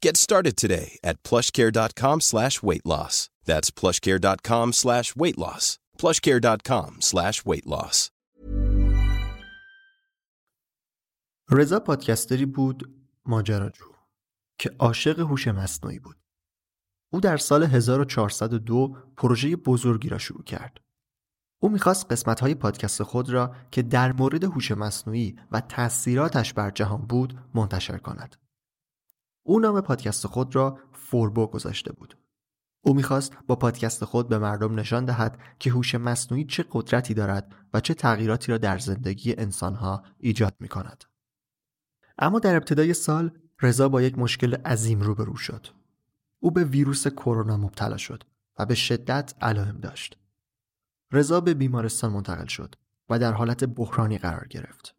Get 0.00 0.16
started 0.16 0.56
today 0.56 0.98
at 1.02 1.22
plushcare.com 1.22 2.20
slash 2.20 2.62
weight 2.62 2.86
loss. 2.86 3.30
That's 3.44 3.70
plushcare.com 3.70 4.72
slash 4.72 5.16
weight 5.16 5.38
loss. 5.38 5.78
plushcare.com 5.98 6.90
slash 7.00 7.44
weight 7.44 7.66
loss. 7.66 8.10
رضا 11.50 11.80
پادکستری 11.80 12.46
بود 12.46 12.90
ماجراجو 13.26 13.84
که 14.58 14.70
عاشق 14.78 15.20
هوش 15.20 15.48
مصنوعی 15.48 15.98
بود. 15.98 16.16
او 17.12 17.20
در 17.20 17.36
سال 17.36 17.62
1402 17.62 18.96
پروژه 19.16 19.56
بزرگی 19.56 20.08
را 20.08 20.18
شروع 20.18 20.44
کرد. 20.44 20.80
او 21.60 21.68
می‌خواست 21.68 22.12
قسمت 22.12 22.40
های 22.40 22.54
پادکست 22.54 23.02
خود 23.02 23.30
را 23.30 23.54
که 23.70 23.82
در 23.82 24.12
مورد 24.12 24.44
هوش 24.44 24.70
مصنوعی 24.70 25.38
و 25.52 25.60
تاثیراتش 25.60 26.52
بر 26.52 26.70
جهان 26.70 27.00
بود 27.00 27.38
منتشر 27.54 27.98
کند. 27.98 28.36
او 29.48 29.60
نام 29.60 29.80
پادکست 29.80 30.26
خود 30.26 30.56
را 30.56 30.78
فوربو 30.92 31.46
گذاشته 31.46 31.92
بود. 31.92 32.18
او 32.80 32.94
می‌خواست 32.94 33.36
با 33.46 33.56
پادکست 33.56 34.04
خود 34.04 34.28
به 34.28 34.38
مردم 34.38 34.78
نشان 34.78 35.04
دهد 35.04 35.38
که 35.58 35.70
هوش 35.70 35.94
مصنوعی 35.94 36.44
چه 36.44 36.64
قدرتی 36.72 37.14
دارد 37.14 37.54
و 37.74 37.80
چه 37.80 37.94
تغییراتی 37.94 38.52
را 38.52 38.58
در 38.58 38.78
زندگی 38.78 39.34
انسانها 39.38 40.02
ایجاد 40.18 40.54
می 40.60 40.68
کند. 40.68 41.04
اما 42.18 42.38
در 42.38 42.56
ابتدای 42.56 42.94
سال 42.94 43.30
رضا 43.62 43.88
با 43.88 44.02
یک 44.02 44.18
مشکل 44.18 44.54
عظیم 44.54 45.00
روبرو 45.00 45.36
شد. 45.36 45.66
او 46.40 46.50
به 46.50 46.64
ویروس 46.64 47.08
کرونا 47.08 47.56
مبتلا 47.56 47.96
شد 47.96 48.24
و 48.58 48.66
به 48.66 48.74
شدت 48.74 49.34
علائم 49.40 49.78
داشت. 49.78 50.18
رضا 51.12 51.40
به 51.40 51.54
بیمارستان 51.54 52.12
منتقل 52.12 52.46
شد 52.46 52.74
و 53.08 53.18
در 53.18 53.32
حالت 53.32 53.64
بحرانی 53.64 54.18
قرار 54.18 54.46
گرفت. 54.48 54.94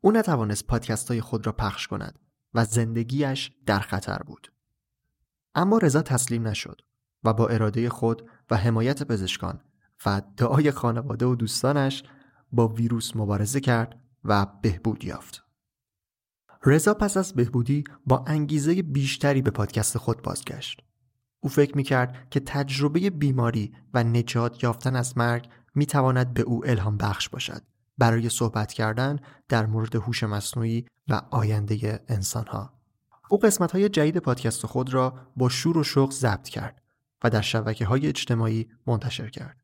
او 0.00 0.12
نتوانست 0.12 0.66
پادکست 0.66 1.08
های 1.08 1.20
خود 1.20 1.46
را 1.46 1.52
پخش 1.52 1.86
کند 1.86 2.18
و 2.58 2.64
زندگیش 2.64 3.50
در 3.66 3.80
خطر 3.80 4.18
بود. 4.18 4.52
اما 5.54 5.78
رضا 5.78 6.02
تسلیم 6.02 6.48
نشد 6.48 6.80
و 7.24 7.32
با 7.32 7.48
اراده 7.48 7.88
خود 7.88 8.30
و 8.50 8.56
حمایت 8.56 9.02
پزشکان 9.02 9.60
و 10.06 10.22
دعای 10.36 10.70
خانواده 10.70 11.26
و 11.26 11.34
دوستانش 11.34 12.02
با 12.52 12.68
ویروس 12.68 13.16
مبارزه 13.16 13.60
کرد 13.60 14.00
و 14.24 14.46
بهبود 14.62 15.04
یافت. 15.04 15.44
رضا 16.64 16.94
پس 16.94 17.16
از 17.16 17.34
بهبودی 17.34 17.84
با 18.06 18.24
انگیزه 18.26 18.82
بیشتری 18.82 19.42
به 19.42 19.50
پادکست 19.50 19.98
خود 19.98 20.22
بازگشت. 20.22 20.80
او 21.40 21.48
فکر 21.50 21.76
می 21.76 21.82
کرد 21.82 22.30
که 22.30 22.40
تجربه 22.40 23.10
بیماری 23.10 23.74
و 23.94 24.04
نجات 24.04 24.62
یافتن 24.62 24.96
از 24.96 25.18
مرگ 25.18 25.48
می 25.74 25.86
تواند 25.86 26.34
به 26.34 26.42
او 26.42 26.66
الهام 26.66 26.96
بخش 26.96 27.28
باشد 27.28 27.62
برای 27.98 28.28
صحبت 28.28 28.72
کردن 28.72 29.18
در 29.48 29.66
مورد 29.66 29.96
هوش 29.96 30.22
مصنوعی 30.22 30.86
و 31.08 31.22
آینده 31.30 32.04
انسانها. 32.08 32.72
او 33.30 33.38
قسمت 33.38 33.72
های 33.72 33.88
جدید 33.88 34.18
پادکست 34.18 34.66
خود 34.66 34.94
را 34.94 35.14
با 35.36 35.48
شور 35.48 35.78
و 35.78 35.84
شوق 35.84 36.12
ضبط 36.12 36.48
کرد 36.48 36.82
و 37.24 37.30
در 37.30 37.40
شبکه 37.40 37.86
های 37.86 38.06
اجتماعی 38.06 38.68
منتشر 38.86 39.30
کرد. 39.30 39.56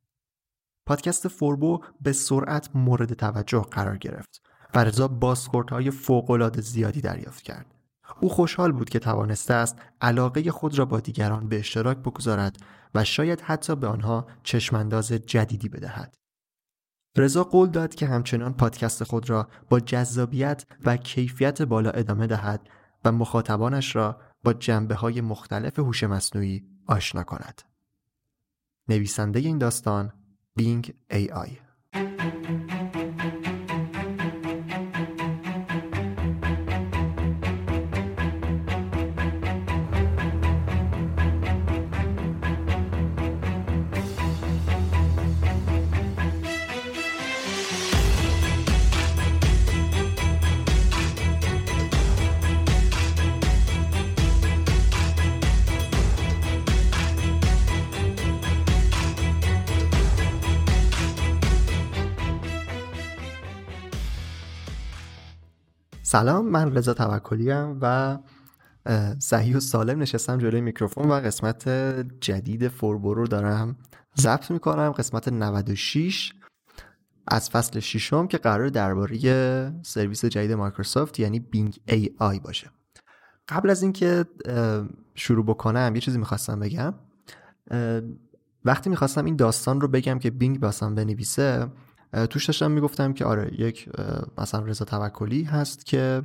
پادکست 0.87 1.29
فوربو 1.29 1.81
به 2.01 2.13
سرعت 2.13 2.71
مورد 2.75 3.13
توجه 3.13 3.67
قرار 3.71 3.97
گرفت 3.97 4.43
و 4.75 4.85
رضا 4.85 5.09
بازخورد 5.09 5.71
های 5.71 5.91
فوق 5.91 6.61
زیادی 6.61 7.01
دریافت 7.01 7.43
کرد. 7.43 7.75
او 8.21 8.29
خوشحال 8.29 8.73
بود 8.73 8.91
که 8.91 8.99
توانسته 8.99 9.55
است 9.55 9.79
علاقه 10.01 10.51
خود 10.51 10.79
را 10.79 10.85
با 10.85 11.01
دیگران 11.01 11.49
به 11.49 11.59
اشتراک 11.59 11.97
بگذارد 11.97 12.57
و 12.95 13.05
شاید 13.05 13.41
حتی 13.41 13.77
به 13.77 13.87
آنها 13.87 14.27
چشمانداز 14.43 15.13
جدیدی 15.13 15.69
بدهد. 15.69 16.15
رضا 17.17 17.45
قول 17.45 17.69
داد 17.71 17.95
که 17.95 18.07
همچنان 18.07 18.55
پادکست 18.55 19.05
خود 19.05 19.31
را 19.31 19.49
با 19.69 19.81
جذابیت 19.81 20.65
و 20.85 20.97
کیفیت 20.97 21.63
بالا 21.63 21.91
ادامه 21.91 22.27
دهد 22.27 22.69
و 23.05 23.13
مخاطبانش 23.13 23.97
را 23.97 24.21
با 24.45 24.53
جنبه 24.53 24.95
های 24.95 25.21
مختلف 25.21 25.79
هوش 25.79 26.05
مصنوعی 26.05 26.65
آشنا 26.87 27.23
کند. 27.23 27.63
نویسنده 28.89 29.39
این 29.39 29.59
داستان 29.59 30.13
بینگ 30.57 30.95
ای 31.11 31.31
آی 31.31 31.51
سلام 66.15 66.49
من 66.49 66.75
رضا 66.75 66.95
توکلی 66.95 67.53
و 67.81 68.19
صحیح 69.19 69.57
و 69.57 69.61
سالم 69.61 70.03
نشستم 70.03 70.39
جلوی 70.39 70.61
میکروفون 70.61 71.11
و 71.11 71.15
قسمت 71.15 71.69
جدید 72.21 72.69
فوربو 72.69 73.15
رو 73.15 73.27
دارم 73.27 73.77
ضبط 74.21 74.51
می‌کنم 74.51 74.91
قسمت 74.91 75.29
96 75.29 76.33
از 77.27 77.51
فصل 77.51 77.81
ششم 77.81 78.27
که 78.27 78.39
قراره 78.39 78.69
درباره 78.69 79.17
سرویس 79.83 80.25
جدید 80.25 80.53
مایکروسافت 80.53 81.21
یعنی 81.21 81.41
Bing 81.41 81.79
AI 81.89 82.41
باشه. 82.41 82.71
قبل 83.49 83.71
از 83.71 83.83
اینکه 83.83 84.25
شروع 85.15 85.45
بکنم 85.45 85.93
یه 85.95 86.01
چیزی 86.01 86.19
می‌خواستم 86.19 86.61
بگم. 86.61 86.95
وقتی 88.65 88.91
می‌خواستم 88.91 89.25
این 89.25 89.37
داستان 89.37 89.81
رو 89.81 89.89
بگم 89.89 90.19
که 90.19 90.31
Bing 90.31 90.61
واسم 90.61 90.95
بنویسه 90.95 91.67
توش 92.31 92.47
داشتم 92.47 92.71
می‌گفتم 92.71 93.13
که 93.13 93.25
آره 93.25 93.61
یک 93.61 93.89
مثلا 94.39 94.61
رضا 94.61 94.85
توکلی 94.85 95.43
هست 95.43 95.87
که 95.87 96.23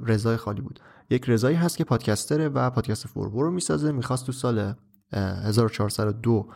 رضای 0.00 0.36
خالی 0.36 0.60
بود. 0.60 0.80
یک 1.10 1.24
رضایی 1.28 1.56
هست 1.56 1.76
که 1.76 1.84
پادکستره 1.84 2.48
و 2.48 2.70
پادکست 2.70 3.06
فوربو 3.06 3.42
رو 3.42 3.50
می‌سازه 3.50 3.92
می‌خواست 3.92 4.26
تو 4.26 4.32
سال 4.32 4.74
1402 5.12 6.48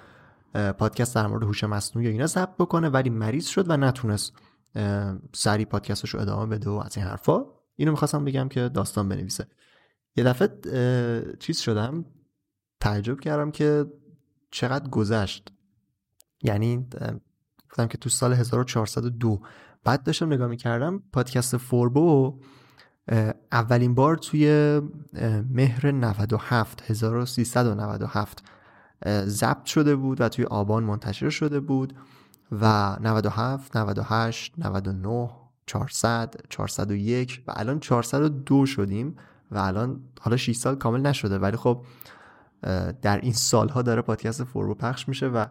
پادکست 0.78 1.14
در 1.14 1.26
مورد 1.26 1.42
هوش 1.42 1.64
مصنوعی 1.64 2.08
اینا 2.08 2.26
ضبط 2.26 2.54
بکنه 2.58 2.88
ولی 2.88 3.10
مریض 3.10 3.46
شد 3.46 3.70
و 3.70 3.76
نتونست 3.76 4.32
سری 5.32 5.64
پادکستش 5.64 6.10
رو 6.10 6.20
ادامه 6.20 6.46
بده 6.46 6.70
و 6.70 6.82
از 6.86 6.96
این 6.96 7.06
حرفا. 7.06 7.44
اینو 7.76 7.90
می‌خواستم 7.90 8.24
بگم 8.24 8.48
که 8.48 8.68
داستان 8.68 9.08
بنویسه. 9.08 9.46
یه 10.16 10.24
دفعه 10.24 10.48
چیز 11.38 11.58
شدم 11.58 12.04
تعجب 12.80 13.20
کردم 13.20 13.50
که 13.50 13.86
چقدر 14.50 14.88
گذشت. 14.88 15.52
یعنی 16.42 16.86
گفتم 17.70 17.86
که 17.86 17.98
تو 17.98 18.10
سال 18.10 18.32
1402 18.32 19.40
بعد 19.84 20.02
داشتم 20.02 20.32
نگاه 20.32 20.48
می‌کردم 20.48 21.02
پادکست 21.12 21.56
فوربو 21.56 22.40
اولین 23.52 23.94
بار 23.94 24.16
توی 24.16 24.80
مهر 25.50 25.90
97 25.90 26.90
1397 26.90 28.42
ضبط 29.24 29.64
شده 29.64 29.96
بود 29.96 30.20
و 30.20 30.28
توی 30.28 30.44
آبان 30.44 30.84
منتشر 30.84 31.30
شده 31.30 31.60
بود 31.60 31.96
و 32.52 32.96
97 33.00 33.76
98 33.76 34.54
99 34.58 35.30
400 35.66 36.34
401 36.48 37.42
و 37.46 37.52
الان 37.56 37.80
402 37.80 38.66
شدیم 38.66 39.16
و 39.50 39.58
الان 39.58 40.00
حالا 40.20 40.36
6 40.36 40.56
سال 40.56 40.74
کامل 40.74 41.00
نشده. 41.00 41.38
ولی 41.38 41.56
خب 41.56 41.84
در 43.02 43.20
این 43.22 43.32
سالها 43.32 43.82
داره 43.82 44.02
پادکست 44.02 44.44
فوربو 44.44 44.74
پخش 44.74 45.08
میشه 45.08 45.26
و 45.26 45.46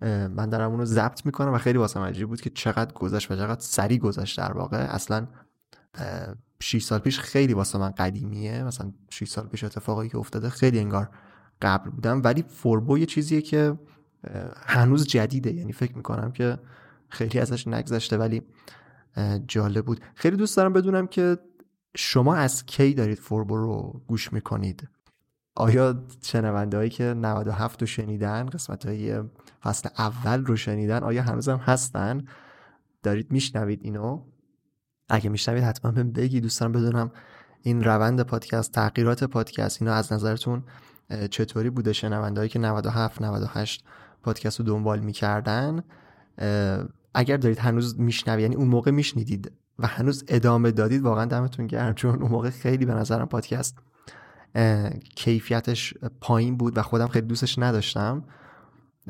من 0.00 0.48
دارم 0.48 0.70
اونو 0.70 0.84
ضبط 0.84 1.26
می‌کنم 1.26 1.52
و 1.52 1.58
خیلی 1.58 1.78
واسه 1.78 2.00
عجیب 2.00 2.28
بود 2.28 2.40
که 2.40 2.50
چقدر 2.50 2.92
گذشت 2.92 3.30
و 3.30 3.36
چقدر 3.36 3.60
سریع 3.60 3.98
گذشت 3.98 4.38
در 4.38 4.52
واقع. 4.52 4.76
اصلا 4.76 5.26
6 6.60 6.82
سال 6.82 6.98
پیش 6.98 7.20
خیلی 7.20 7.54
واسه 7.54 7.78
من 7.78 7.90
قدیمیه. 7.90 8.64
مثلا 8.64 8.92
6 9.10 9.28
سال 9.28 9.46
پیش 9.46 9.64
اتفاقی 9.64 10.08
که 10.08 10.18
افتاده 10.18 10.50
خیلی 10.50 10.78
انگار 10.78 11.10
قبل 11.62 11.90
بودم. 11.90 12.20
ولی 12.24 12.44
فوربو 12.48 12.98
یه 12.98 13.06
چیزیه 13.06 13.42
که 13.42 13.78
هنوز 14.66 15.06
جدیده. 15.06 15.52
یعنی 15.54 15.72
فکر 15.72 15.96
می‌کنم 15.96 16.32
که 16.32 16.58
خیلی 17.08 17.38
ازش 17.38 17.68
نگذشته 17.68 18.16
ولی 18.16 18.42
جالب 19.48 19.86
بود. 19.86 20.00
خیلی 20.14 20.36
دوست 20.36 20.56
دارم 20.56 20.72
بدونم 20.72 21.06
که 21.06 21.38
شما 21.96 22.34
از 22.34 22.66
کی 22.66 22.94
دارید 22.94 23.18
فوربو 23.18 23.56
رو 23.56 24.02
گوش 24.06 24.32
می‌کنید؟ 24.32 24.88
آیا 25.58 26.04
شنونده 26.22 26.76
هایی 26.76 26.90
که 26.90 27.04
97 27.04 27.80
رو 27.80 27.86
شنیدن 27.86 28.46
قسمت 28.46 28.86
های 28.86 29.22
فصل 29.62 29.88
اول 29.98 30.44
رو 30.44 30.56
شنیدن 30.56 31.02
آیا 31.02 31.22
هنوز 31.22 31.48
هم 31.48 31.56
هستن؟ 31.56 32.24
دارید 33.02 33.32
میشنوید 33.32 33.80
اینو؟ 33.82 34.22
اگه 35.08 35.30
میشنوید 35.30 35.64
حتما 35.64 35.90
بهم 35.90 36.12
بگی 36.12 36.40
دوست 36.40 36.60
دارم 36.60 36.72
بدونم 36.72 37.10
این 37.62 37.84
روند 37.84 38.22
پادکست 38.22 38.72
تغییرات 38.72 39.24
پادکست 39.24 39.82
اینا 39.82 39.94
از 39.94 40.12
نظرتون 40.12 40.62
چطوری 41.30 41.70
بوده؟ 41.70 41.92
شنونده 41.92 42.40
هایی 42.40 42.48
که 42.48 42.58
97 42.58 43.22
98 43.22 43.84
پادکست 44.22 44.60
رو 44.60 44.66
دنبال 44.66 45.00
می‌کردن. 45.00 45.82
اگر 47.14 47.36
دارید 47.36 47.58
هنوز 47.58 48.00
میشنوید 48.00 48.42
یعنی 48.42 48.54
اون 48.54 48.68
موقع 48.68 48.90
میشنیدید 48.90 49.52
و 49.78 49.86
هنوز 49.86 50.24
ادامه 50.28 50.70
دادید 50.70 51.02
واقعا 51.02 51.24
دمتون 51.24 51.66
گرم 51.66 51.94
چون 51.94 52.22
اون 52.22 52.30
موقع 52.30 52.50
خیلی 52.50 52.86
به 52.86 52.94
نظرم 52.94 53.26
پادکست 53.26 53.78
کیفیتش 55.16 55.94
پایین 56.20 56.56
بود 56.56 56.78
و 56.78 56.82
خودم 56.82 57.06
خیلی 57.06 57.26
دوستش 57.26 57.58
نداشتم. 57.58 58.24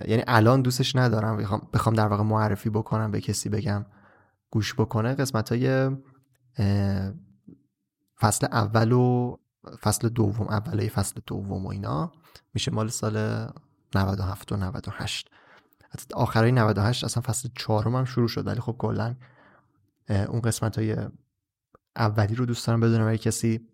یعنی 0.08 0.23
الان 0.26 0.62
دوستش 0.62 0.96
ندارم. 0.96 1.37
بخوام 1.73 1.94
در 1.94 2.06
واقع 2.06 2.23
معرفی 2.23 2.70
بکنم 2.70 3.11
به 3.11 3.20
کسی 3.20 3.49
بگم 3.49 3.87
گوش 4.50 4.75
بکنه. 4.75 5.14
قسمت 5.14 5.52
های 5.52 5.90
فصل 8.20 8.46
اول 8.52 8.93
و 8.93 9.37
فصل 9.82 10.08
دوم 10.08 10.46
اولای 10.49 10.88
فصل 10.88 11.20
دوم 11.26 11.67
و 11.67 11.69
اینا. 11.69 12.12
میشه 12.55 12.70
مال 12.70 12.88
سال 12.88 13.46
97 13.94 14.52
و 14.52 14.56
98 14.56 15.31
آخرای 16.14 16.52
98 16.52 17.05
اصلا 17.05 17.23
فصل 17.23 17.49
چهارم 17.56 17.96
هم 17.96 18.05
شروع 18.05 18.29
شد. 18.29 18.46
ولی 18.46 18.61
خب 18.61 18.76
کلا 18.79 19.17
اون 20.08 20.41
قسمت 20.41 20.79
های 20.79 20.96
اولی 21.96 22.34
رو 22.34 22.46
دوست 22.46 22.67
دارم 22.67 22.81
بدونم. 22.81 23.06
اگه 23.06 23.19
کسی 23.19 23.69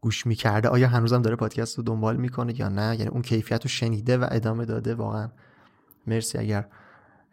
گوش 0.00 0.26
می‌کرده. 0.26 0.68
آیا 0.68 0.88
هنوزم 0.88 1.22
داره 1.22 1.36
پادکست 1.36 1.78
رو 1.78 1.84
دنبال 1.84 2.16
می‌کنه 2.16 2.60
یا 2.60 2.68
نه؟ 2.68 2.96
یعنی 2.96 3.10
اون 3.10 3.22
کیفیت 3.22 3.62
رو 3.62 3.68
شنیده 3.68 4.18
و 4.18 4.26
ادامه 4.30 4.64
داده؟ 4.64 4.94
واقعا. 4.94 5.30
مرسی. 6.06 6.38
اگر 6.38 6.68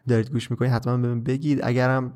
دارید 0.08 0.30
گوش 0.30 0.50
می‌کنید 0.50 0.72
حتما 0.72 0.96
بهم 0.96 1.22
بگید. 1.22 1.60
اگرم 1.62 2.12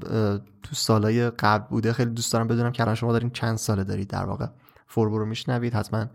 تو 0.62 0.74
سالهای 0.74 1.30
قبل 1.30 1.68
بوده 1.68 1.92
خیلی 1.92 2.10
دوست 2.10 2.32
دارم 2.32 2.46
بدونم 2.46 2.72
که 2.72 2.82
الان 2.82 2.94
شما 2.94 3.12
دارین 3.12 3.30
چند 3.30 3.56
ساله 3.56 3.84
دارید 3.84 4.08
در 4.08 4.24
واقع. 4.24 4.46
فوربو 4.86 5.18
رو 5.18 5.26
میشنوید. 5.26 5.74
حتما 5.74 6.06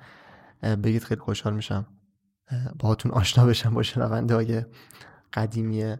بگید 0.63 1.03
خیلی 1.03 1.21
خوشحال 1.21 1.53
میشم 1.53 1.85
باهاتون 2.79 3.11
آشنا 3.11 3.45
بشم 3.45 3.73
با 3.73 3.83
شنونده 3.83 4.35
های 4.35 4.65
قدیمی 5.33 5.95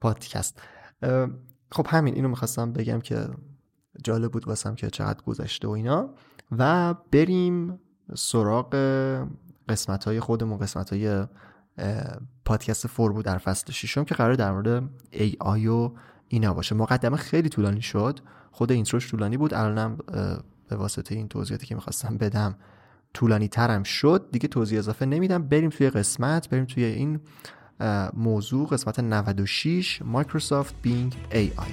پادکست. 0.00 0.62
خب 1.72 1.86
همین 1.88 2.14
اینو 2.14 2.28
می‌خواستم 2.28 2.72
بگم 2.72 3.00
که 3.00 3.28
جالب 4.04 4.32
بود 4.32 4.48
واسم 4.48 4.74
که 4.74 4.90
چقدر 4.90 5.22
گذشته 5.22 5.68
و 5.68 5.70
اینا. 5.70 6.14
و 6.50 6.94
بریم 7.12 7.78
سراغ 8.14 8.74
قسمت 9.68 10.04
های 10.04 10.20
خودمون 10.20 10.58
قسمت 10.58 10.90
های 10.90 11.26
پادکست 12.44 12.86
فوربو 12.86 13.22
در 13.22 13.38
فصل 13.38 13.72
ششم 13.72 14.04
که 14.04 14.14
قرار 14.14 14.34
در 14.34 14.52
مورد 14.52 14.90
AI 15.10 15.66
و 15.66 15.92
اینا 16.28 16.54
باشه. 16.54 16.74
مقدمه 16.74 17.16
خیلی 17.16 17.48
طولانی 17.48 17.82
شد. 17.82 18.20
خود 18.50 18.72
اینتروش 18.72 19.10
طولانی 19.10 19.36
بود. 19.36 19.54
الانم 19.54 19.98
به 20.68 20.76
واسطه 20.76 21.14
این 21.14 21.28
توضیحاتی 21.28 21.66
که 21.66 21.74
می‌خواستم 21.74 22.16
بدم 22.16 22.56
طولانی 23.14 23.48
ترم 23.48 23.82
شد. 23.82 24.28
دیگه 24.32 24.48
توضیح 24.48 24.78
اضافه 24.78 25.06
نمیدم. 25.06 25.48
بریم 25.48 25.70
توی 25.70 25.90
قسمت. 25.90 26.48
بریم 26.48 26.64
توی 26.64 26.84
این 26.84 27.20
موضوع. 28.14 28.68
قسمت 28.68 29.00
96 29.00 30.02
مایکروسافت 30.02 30.74
بینگ 30.82 31.16
ای 31.32 31.52
آی 31.56 31.72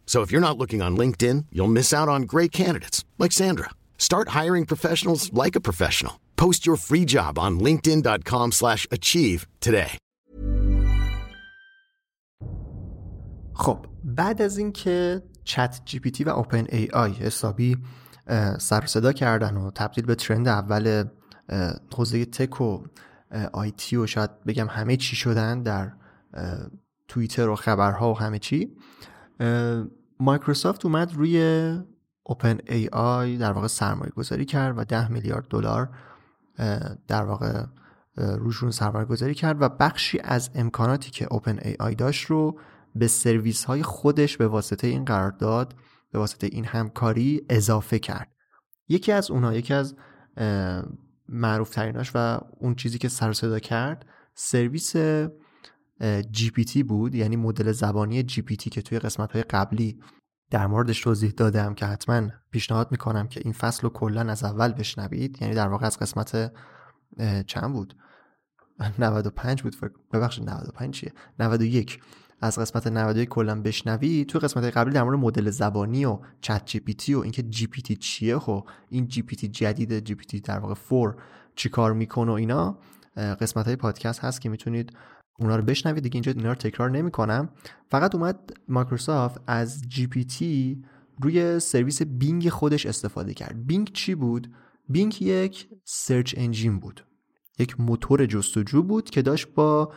So 0.11 0.19
if 0.23 0.29
you're 0.29 0.47
not 0.49 0.57
looking 0.61 0.81
on 0.87 0.97
LinkedIn, 1.01 1.45
you'll 1.55 1.75
miss 1.79 1.89
out 1.93 2.09
on 2.15 2.21
great 2.23 2.51
candidates 2.61 2.97
like 3.17 3.33
Sandra. 3.41 3.69
Start 4.09 4.27
hiring 4.39 4.65
professionals 4.73 5.21
like 5.41 5.55
a 5.55 5.61
professional. 5.69 6.13
Post 6.43 6.59
your 6.67 6.77
free 6.87 7.05
job 7.15 7.33
on 7.45 7.51
linkedin.com/achieve 7.65 9.39
today. 9.67 9.91
خب 13.53 13.85
بعد 14.03 14.41
از 14.41 14.57
اینکه 14.57 15.23
چت 15.43 15.81
جی 15.85 15.99
پی 15.99 16.11
تی 16.11 16.23
و 16.23 16.29
اوپن 16.29 16.65
ای 16.69 16.87
آی 16.93 17.11
حسابی 17.11 17.77
سر 18.59 18.85
صدا 18.85 19.13
کردن 19.13 19.57
و 19.57 19.71
تبدیل 19.71 20.05
به 20.05 20.15
ترند 20.15 20.47
اول 20.47 21.03
حوزه 21.95 22.25
tech 22.25 22.61
و 22.61 22.83
IT 23.53 23.95
و 23.95 24.07
شاید 24.07 24.43
بگم 24.43 24.67
همه 24.67 24.97
چی 24.97 25.15
شدن 25.15 25.63
در 25.63 25.91
توییتر 27.07 27.49
و 27.49 27.55
خبرها 27.55 28.11
و 28.11 28.17
همه 28.17 28.39
چی 28.39 28.75
مایکروسافت 30.21 30.85
اومد 30.85 31.13
روی 31.13 31.77
OpenAI 32.23 33.37
در 33.37 33.51
واقع 33.51 33.67
سرمایه 33.67 34.11
گذاری 34.11 34.45
کرد 34.45 34.77
و 34.77 34.83
ده 34.83 35.11
میلیارد 35.11 35.47
دلار 35.47 35.89
در 37.07 37.23
واقع 37.23 37.65
روشون 38.15 38.71
سرمایه 38.71 39.05
گذاری 39.05 39.33
کرد 39.33 39.61
و 39.61 39.69
بخشی 39.69 40.19
از 40.19 40.49
امکاناتی 40.55 41.11
که 41.11 41.27
OpenAI 41.31 41.95
داشت 41.95 42.25
رو 42.25 42.59
به 42.95 43.07
سرویس 43.07 43.63
های 43.63 43.83
خودش 43.83 44.37
به 44.37 44.47
واسطه 44.47 44.87
این 44.87 45.05
قرارداد 45.05 45.75
به 46.11 46.19
واسطه 46.19 46.47
این 46.51 46.65
همکاری 46.65 47.45
اضافه 47.49 47.99
کرد. 47.99 48.31
یکی 48.87 49.11
از 49.11 49.31
اونها 49.31 49.53
یکی 49.53 49.73
از 49.73 49.95
معروف 51.29 51.69
تریناش 51.69 52.11
و 52.15 52.39
اون 52.59 52.75
چیزی 52.75 52.97
که 52.97 53.09
سر 53.09 53.33
صدا 53.33 53.59
کرد 53.59 54.05
سرویس 54.33 54.95
GPT 56.31 56.83
بود 56.83 57.15
یعنی 57.15 57.35
مدل 57.35 57.71
زبانی 57.71 58.23
GPT 58.23 58.69
که 58.69 58.81
توی 58.81 58.99
قسمت 58.99 59.31
های 59.31 59.43
قبلی 59.43 59.99
در 60.49 60.67
موردش 60.67 61.01
توضیح 61.01 61.31
دادم 61.31 61.73
که 61.73 61.85
حتما 61.85 62.29
پیشنهاد 62.51 62.91
می‌کنم 62.91 63.27
که 63.27 63.41
این 63.43 63.53
فصل 63.53 63.81
رو 63.81 63.89
کلا 63.89 64.21
از 64.21 64.43
اول 64.43 64.71
بشنوید. 64.71 65.41
یعنی 65.41 65.53
در 65.53 65.67
واقع 65.67 65.85
از 65.85 65.99
قسمت 65.99 66.51
چند 67.47 67.73
بود؟ 67.73 67.95
95 68.99 69.63
بود 69.63 69.75
ببخشید 70.13 70.49
95 70.49 70.93
چیه؟ 70.93 71.13
91 71.39 71.99
از 72.41 72.59
قسمت 72.59 72.87
91 72.87 73.29
کلا 73.29 73.61
بشنوید 73.61 74.25
تو 74.25 74.39
قسمت 74.39 74.77
قبلی 74.77 74.93
در 74.93 75.03
مورد 75.03 75.19
مدل 75.19 75.49
زبانی 75.49 76.05
و 76.05 76.19
چت 76.41 76.65
جی 76.65 76.79
پی 76.79 76.93
تی 76.93 77.13
و 77.13 77.19
اینکه 77.19 77.43
جی 77.43 77.67
پی 77.67 77.81
تی 77.81 77.95
چیه 77.95 78.39
خب 78.39 78.67
این 78.89 79.07
جی 79.07 79.21
پی 79.21 79.35
تی 79.35 79.47
جدید 79.47 79.99
جی 79.99 80.15
پی 80.15 80.25
تی 80.25 80.39
در 80.39 80.59
واقع 80.59 80.75
4 80.89 81.21
چیکار 81.55 81.93
می‌کنه 81.93 82.31
و 82.31 82.35
اینا 82.35 82.79
قسمت 83.15 83.65
های 83.65 83.75
پادکست 83.75 84.19
هست 84.19 84.41
که 84.41 84.49
می‌تونید 84.49 84.93
اونا 85.41 85.55
رو 85.55 85.63
بشنوید 85.63 86.03
دیگه 86.03 86.15
اینجا 86.15 86.31
اینا 86.31 86.49
رو 86.49 86.55
تکرار 86.55 86.89
نمی‌کنم. 86.89 87.49
فقط 87.91 88.15
اومد 88.15 88.39
مایکروسافت 88.67 89.41
از 89.47 89.81
GPT 89.87 90.83
روی 91.21 91.59
سرویس 91.59 92.01
بینگ 92.01 92.49
خودش 92.49 92.85
استفاده 92.85 93.33
کرد. 93.33 93.67
بینگ 93.67 93.91
چی 93.93 94.15
بود؟ 94.15 94.51
بینگ 94.89 95.21
یک 95.21 95.69
search 95.85 96.35
engine 96.37 96.79
بود. 96.79 97.05
یک 97.59 97.79
موتور 97.79 98.25
جستجو 98.25 98.83
بود 98.83 99.09
که 99.09 99.21
داشت 99.21 99.47
با 99.55 99.93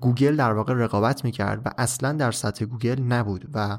گوگل 0.00 0.36
در 0.36 0.52
واقع 0.52 0.74
رقابت 0.74 1.24
می‌کرد 1.24 1.62
و 1.66 1.70
اصلا 1.78 2.12
در 2.12 2.30
سطح 2.30 2.64
گوگل 2.64 3.02
نبود 3.02 3.48
و 3.54 3.78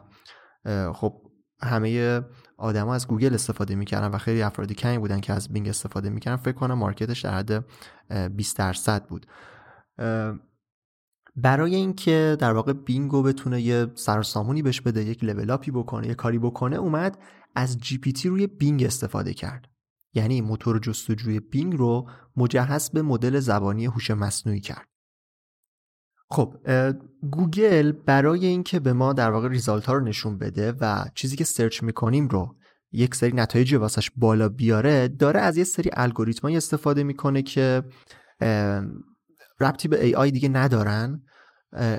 خب 0.93 1.21
همه 1.63 2.21
آدما 2.57 2.95
از 2.95 3.07
گوگل 3.07 3.33
استفاده 3.33 3.75
می‌کردن 3.75 4.07
و 4.07 4.17
خیلی 4.17 4.41
افرادی 4.41 4.73
کمی 4.73 4.97
بودن 4.97 5.19
که 5.19 5.33
از 5.33 5.53
بینگ 5.53 5.67
استفاده 5.67 6.09
می‌کردن. 6.09 6.37
فکر 6.37 6.55
کنم 6.55 6.73
market 6.73 7.09
ش 7.09 7.21
در 7.21 7.37
حد 7.37 7.65
20 8.35 8.57
درصد 8.57 9.05
بود. 9.05 9.25
برای 11.35 11.75
اینکه 11.75 12.37
در 12.39 12.53
واقع 12.53 12.73
بینگو 12.73 13.23
بتونه 13.23 13.61
یه 13.61 13.87
سروسامونی 13.95 14.61
بهش 14.61 14.81
بده 14.81 15.03
یک 15.03 15.23
level 15.23 15.51
up 15.51 15.65
ی 15.65 15.71
بکنه 15.71 16.07
یه 16.07 16.13
کاری 16.13 16.39
بکنه 16.39 16.75
اومد 16.75 17.17
از 17.55 17.77
GPT 17.77 18.29
روی 18.29 18.47
بینگ 18.47 18.83
استفاده 18.83 19.33
کرد. 19.33 19.67
یعنی 20.13 20.41
موتور 20.41 20.79
جستجوی 20.79 21.39
بینگ 21.39 21.77
رو 21.77 22.09
مجهز 22.37 22.89
به 22.89 23.01
مدل 23.01 23.39
زبانی 23.39 23.85
هوش 23.85 24.11
مصنوعی 24.11 24.59
کرد. 24.59 24.87
خب 26.29 26.55
گوگل 27.31 27.91
برای 27.91 28.45
اینکه 28.45 28.79
به 28.79 28.93
ما 28.93 29.13
در 29.13 29.31
واقع 29.31 29.47
result 29.47 29.85
ها 29.85 29.93
رو 29.93 30.03
نشون 30.03 30.37
بده 30.37 30.71
و 30.71 31.05
چیزی 31.15 31.35
که 31.35 31.43
search 31.43 31.83
می‌کنیم 31.83 32.27
رو 32.27 32.55
یک 32.91 33.15
سری 33.15 33.31
نتایج 33.31 33.73
واسش 33.73 34.11
بالا 34.15 34.49
بیاره 34.49 35.07
داره 35.07 35.39
از 35.39 35.57
یه 35.57 35.63
سری 35.63 35.89
الگوریتمایی 35.93 36.57
استفاده 36.57 37.03
می‌کنه 37.03 37.41
که 37.41 37.83
ربطی 39.61 39.87
به 39.87 40.17
AI 40.17 40.31
دیگه 40.31 40.49
ندارن. 40.49 41.21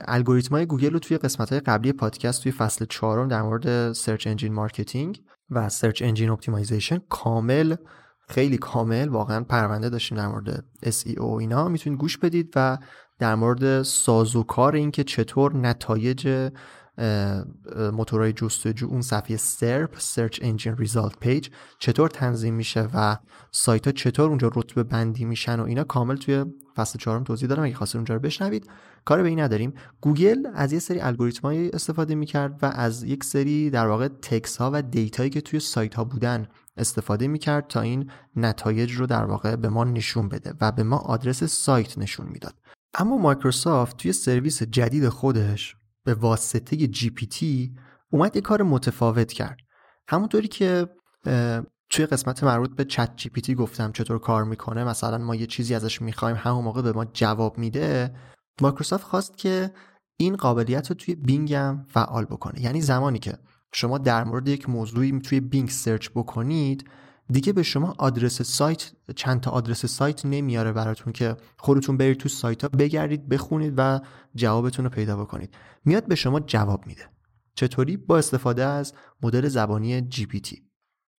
الگوریتمای 0.09 0.67
گوگل 0.67 0.93
رو 0.93 0.99
توی 0.99 1.19
قسمت 1.19 1.51
های 1.51 1.61
قبلی 1.61 1.93
پادکست 1.93 2.43
توی 2.43 2.53
فصل 2.53 2.85
چهارم 2.91 3.29
در 3.29 3.43
مورد 3.43 3.93
search 3.93 4.27
engine 4.27 4.53
marketing 4.53 5.23
و 5.51 5.69
search 5.69 6.03
engine 6.03 6.31
optimization 6.31 6.99
کامل 7.09 7.75
خیلی 8.29 8.59
کامل 8.59 9.09
واقعا 9.09 9.45
پرونده 9.45 9.89
داشتیم 9.89 10.19
در 10.19 10.29
مورد 10.29 10.65
SEO 10.85 11.23
اینا. 11.23 11.69
می‌تونید 11.69 11.99
گوش 11.99 12.19
بدید 12.19 12.53
و 12.57 12.79
در 13.19 13.35
مورد 13.35 13.83
سازوکار 13.83 14.75
اینکه 14.75 15.05
چطور 15.05 15.57
نتایج 15.57 16.51
موتورهای 17.93 18.33
جستجو 18.33 18.87
اون 18.87 19.03
صفحه 19.03 19.37
SERP 19.37 19.99
Search 19.99 20.35
Engine 20.35 20.87
Result 20.87 21.13
Page 21.25 21.49
چطور 21.79 22.09
تنظیم 22.09 22.55
میشه 22.55 22.89
و 22.95 23.17
سایت 23.51 23.87
ها 23.87 23.93
چطور 23.93 24.29
اونجا 24.29 24.51
رتبه 24.55 24.83
بندی 24.83 25.25
میشن 25.25 25.61
و 25.61 25.65
اینا 25.65 25.85
کامل 25.85 26.17
توی 26.17 26.45
فصل 26.77 26.99
چهارم 26.99 27.25
توضیح 27.25 27.49
دادم 27.49 27.65
اگه 27.65 27.75
خواستید 27.75 27.97
اونجا 27.97 28.15
رو 28.15 28.21
بشنوید. 28.21 28.71
کار 29.05 29.23
به 29.23 29.29
این 29.29 29.41
نداریم. 29.41 29.75
گوگل 30.01 30.47
از 30.55 30.73
یه 30.73 30.79
سری 30.79 31.01
الگوریتمایی 31.01 31.71
استفاده 31.71 32.15
می‌کرد 32.15 32.59
و 32.63 32.67
از 32.67 33.03
یک 33.03 33.25
سری 33.25 33.71
در 33.71 33.87
واقع 33.87 34.09
تکس 34.09 34.57
ها 34.57 34.71
و 34.75 34.83
دیتایی 34.83 35.31
که 35.31 35.41
توی 35.41 35.61
سایت 35.61 35.95
ها 35.95 36.05
بودن 36.05 36.47
استفاده 36.77 37.29
می‌کرد 37.29 37.67
تا 37.67 37.81
این 37.81 38.11
نتایج 38.37 38.93
رو 38.93 39.07
در 39.07 39.25
واقع 39.25 39.57
به 39.57 39.69
ما 39.69 39.85
نشون 39.85 40.29
بده 40.29 40.55
و 40.61 40.73
به 40.73 40.83
ما 40.83 40.97
آدرس 40.97 41.45
سایت 41.45 41.99
نشون 41.99 42.27
می‌داد. 42.29 42.55
اما 42.95 43.19
مایکروسافت 43.19 43.97
توی 43.97 44.13
سرویس 44.13 44.63
جدید 44.63 45.09
خودش 45.09 45.77
به 46.05 46.15
واسطه 46.15 46.77
GPT 46.77 47.75
اومد 48.11 48.37
یه 48.37 48.43
کار 48.43 48.63
متفاوت 48.63 49.33
کرد. 49.33 49.57
همونطوری 50.09 50.49
که 50.49 50.89
توی 51.93 52.07
قسمت 52.07 52.45
مربوط 52.45 52.77
به 52.77 52.85
ChatGPT 52.85 53.55
گفتم 53.55 53.93
چطور 53.93 54.19
کار 54.19 54.45
می‌کنه 54.45 54.85
مثلا 54.85 55.19
ما 55.19 55.35
یه 55.35 55.47
چیزی 55.47 55.75
ازش 55.75 56.03
می‌خوایم 56.03 56.37
همون 56.37 56.65
موقع 56.65 56.83
به 56.83 56.93
ما 56.93 57.05
جواب 57.05 57.59
میده. 57.59 58.15
مایکروسافت 58.61 59.05
خواست 59.05 59.39
که 59.39 59.71
این 60.17 60.37
قابلیت 60.37 60.91
رو 60.91 60.95
توی 60.95 61.15
بینگ 61.15 61.55
هم 61.55 61.87
فعال 61.89 62.25
بکنه. 62.25 62.63
یعنی 62.63 62.81
زمانی 62.81 63.19
که 63.19 63.39
شما 63.73 63.99
در 63.99 64.25
مورد 64.25 64.49
یک 64.49 64.69
موضوعی 64.69 65.21
توی 65.21 65.41
بینگ 65.41 65.69
search 65.69 66.09
بکنید 66.15 66.91
دیگه 67.29 67.53
به 67.53 67.63
شما 67.63 67.95
آدرس 67.99 68.43
سایت 68.43 68.93
چند 69.17 69.41
تا 69.41 69.51
آدرس 69.51 69.87
سایت 69.87 70.27
نمیاره 70.27 70.73
براتون 70.73 71.13
که 71.13 71.37
خودتون 71.59 71.97
برید 71.97 72.17
تو 72.17 72.29
سایت 72.29 72.63
ها 72.63 72.69
بگردید 72.69 73.29
بخونید 73.29 73.75
و 73.77 74.01
جوابتون 74.35 74.85
رو 74.85 74.91
پیدا 74.91 75.17
بکنید. 75.17 75.55
میاد 75.85 76.07
به 76.07 76.15
شما 76.15 76.41
جواب 76.41 76.87
میده. 76.87 77.03
چطوری؟ 77.55 77.97
با 77.97 78.19
استفاده 78.19 78.65
از 78.65 78.93
مدل 79.23 79.49
زبانی 79.49 80.01
GPT 80.11 80.72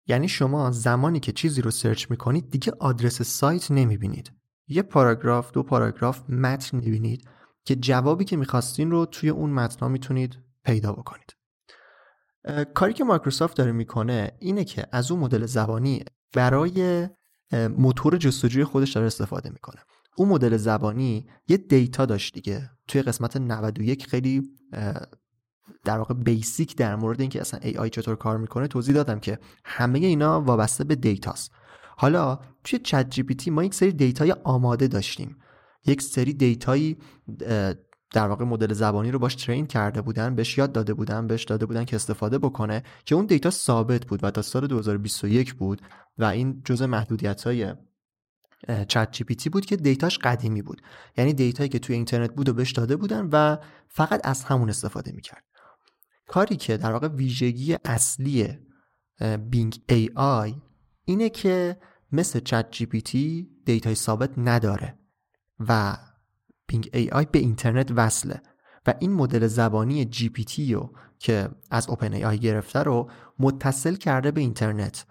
یعنی 0.07 0.27
شما 0.27 0.71
زمانی 0.71 1.19
که 1.19 1.31
چیزی 1.31 1.61
رو 1.61 1.71
search 1.71 2.11
می‌کنید 2.11 2.49
دیگه 2.49 2.73
آدرس 2.79 3.21
سایت 3.21 3.71
نمی‌بینید. 3.71 4.31
یه 4.67 4.81
پاراگراف 4.81 5.51
دو 5.51 5.63
پاراگراف 5.63 6.29
متن 6.29 6.77
می‌بینید 6.77 7.27
که 7.65 7.75
جوابی 7.75 8.25
که 8.25 8.37
می‌خواستین 8.37 8.91
رو 8.91 9.05
توی 9.05 9.29
اون 9.29 9.49
متن 9.49 9.91
می‌تونید 9.91 10.39
پیدا 10.65 10.93
بکنید. 10.93 11.35
کاری 12.73 12.93
که 12.93 13.03
مایکروسافت 13.03 13.57
داره 13.57 13.71
می‌کنه 13.71 14.31
اینه 14.39 14.63
که 14.63 14.85
از 14.91 15.11
اون 15.11 15.19
مدل 15.19 15.45
زبانی 15.45 16.03
برای 16.33 17.09
موتور 17.77 18.17
جستجوی 18.17 18.63
خودش 18.63 18.91
داره 18.91 19.07
استفاده 19.07 19.49
می‌کنه. 19.49 19.81
اون 20.17 20.29
مدل 20.29 20.57
زبانی 20.57 21.27
یه 21.47 21.57
دیتا 21.57 22.05
داشت 22.05 22.33
دیگه. 22.33 22.69
توی 22.87 23.01
قسمت 23.01 23.37
91 23.37 24.07
خیلی 24.07 24.41
در 25.83 25.97
واقع 25.97 26.13
basic 26.13 26.75
در 26.77 26.95
مورد 26.95 27.21
اینکه 27.21 27.41
اصلا 27.41 27.59
AI 27.79 27.89
چطور 27.89 28.15
کار 28.15 28.37
می‌کنه 28.37 28.67
توضیح 28.67 28.95
دادم 28.95 29.19
که 29.19 29.39
همه 29.65 29.99
اینا 29.99 30.41
وابسته 30.41 30.83
به 30.83 30.95
دیتاست 30.95 31.51
حالا 31.97 32.39
توی 32.63 32.79
ChatGPT 32.79 33.51
ما 33.51 33.63
یک 33.63 33.73
سری 33.73 33.91
دیتای 33.91 34.31
آماده 34.43 34.87
داشتیم. 34.87 35.37
یک 35.85 36.01
سری 36.01 36.33
دیتایی 36.33 36.97
در 38.13 38.27
واقع 38.27 38.45
مدل 38.45 38.73
زبانی 38.73 39.11
رو 39.11 39.19
باش 39.19 39.35
train 39.35 39.67
کرده 39.67 40.01
بودن 40.01 40.35
بهش 40.35 40.57
یاد 40.57 40.71
داده 40.71 40.93
بودن 40.93 41.27
بهش 41.27 41.43
داده 41.43 41.65
بودن 41.65 41.85
که 41.85 41.95
استفاده 41.95 42.37
بکنه 42.37 42.83
که 43.05 43.15
اون 43.15 43.25
دیتا 43.25 43.49
ثابت 43.49 44.05
بود 44.05 44.23
و 44.23 44.31
تا 44.31 44.41
سال 44.41 44.67
2021 44.67 45.53
بود 45.53 45.81
و 46.17 46.25
این 46.25 46.61
جزء 46.65 46.87
محدودیت 46.87 47.43
های 47.43 47.73
ChatGPT 48.87 49.49
بود 49.49 49.65
که 49.65 49.75
دیتاش 49.75 50.19
قدیمی 50.19 50.61
بود. 50.61 50.81
یعنی 51.17 51.33
دیتایی 51.33 51.69
که 51.69 51.79
توی 51.79 51.95
اینترنت 51.95 52.35
بود 52.35 52.49
و 52.49 52.53
بهش 52.53 52.71
داده 52.71 52.95
بودن 52.95 53.29
و 53.31 53.57
فقط 53.87 54.21
از 54.23 54.43
همون 54.43 54.69
استفاده 54.69 55.11
می‌کرد. 55.11 55.43
کاری 56.33 56.55
که 56.55 56.77
در 56.77 56.91
واقع 56.91 57.07
ویژگی 57.07 57.77
اصلی 57.85 58.47
بینگ 59.49 59.81
AI 59.89 60.55
اینه 61.05 61.29
که 61.29 61.77
مثل 62.11 62.39
ChatGPT 62.39 63.49
دیتای 63.65 63.95
ثابت 63.95 64.29
نداره 64.37 64.99
و 65.59 65.97
بینگ 66.67 66.89
AI 66.93 67.25
به 67.31 67.39
اینترنت 67.39 67.91
وصله 67.91 68.41
و 68.87 68.93
این 68.99 69.13
مدل 69.13 69.47
زبانی 69.47 70.05
جی 70.05 70.29
پی 70.29 70.43
تی 70.43 70.73
رو 70.73 70.93
که 71.19 71.49
از 71.71 71.89
اوپن 71.89 72.13
ای 72.13 72.25
آی 72.25 72.37
گرفته 72.37 72.79
رو 72.79 73.09
متصل 73.39 73.95
کرده 73.95 74.31
به 74.31 74.41
اینترنت 74.41 75.05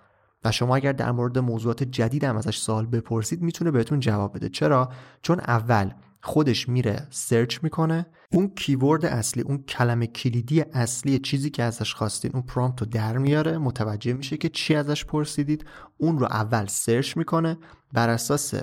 و 0.45 0.53
شما 0.53 0.77
اگر 0.77 0.93
در 0.93 1.13
مورد 1.13 1.39
موضوعات 1.39 1.83
جدید 1.83 2.25
هم 2.25 2.37
ازش 2.37 2.57
سوال 2.57 2.87
بپرسید 2.87 3.43
می‌تونه 3.43 3.71
بهتون 3.71 4.01
جواب 4.01 4.37
بده. 4.37 4.49
چرا؟ 4.49 4.93
چون 5.23 5.41
اول 5.41 5.91
خودش 6.25 6.69
میره 6.69 7.07
search 7.11 7.59
می‌کنه. 7.63 8.07
اون 8.33 8.49
keyword 8.49 9.05
اصلی 9.05 9.43
اون 9.43 9.63
کلمه 9.63 10.07
کلیدی 10.07 10.61
اصلی 10.61 11.19
چیزی 11.19 11.51
که 11.51 11.63
ازش 11.63 11.95
خواستین 11.95 12.31
اون 12.35 12.43
prompt 12.43 12.81
رو 12.81 12.87
در 12.87 13.19
میاره. 13.19 13.59
متوجه 13.59 14.13
میشه 14.13 14.37
که 14.37 14.49
چی 14.49 14.75
ازش 14.75 15.05
پرسیدید. 15.05 15.65
اون 15.99 16.19
رو 16.19 16.27
اول 16.27 16.67
search 16.67 17.17
می‌کنه. 17.17 17.59
بر 17.93 18.09
اساس 18.09 18.55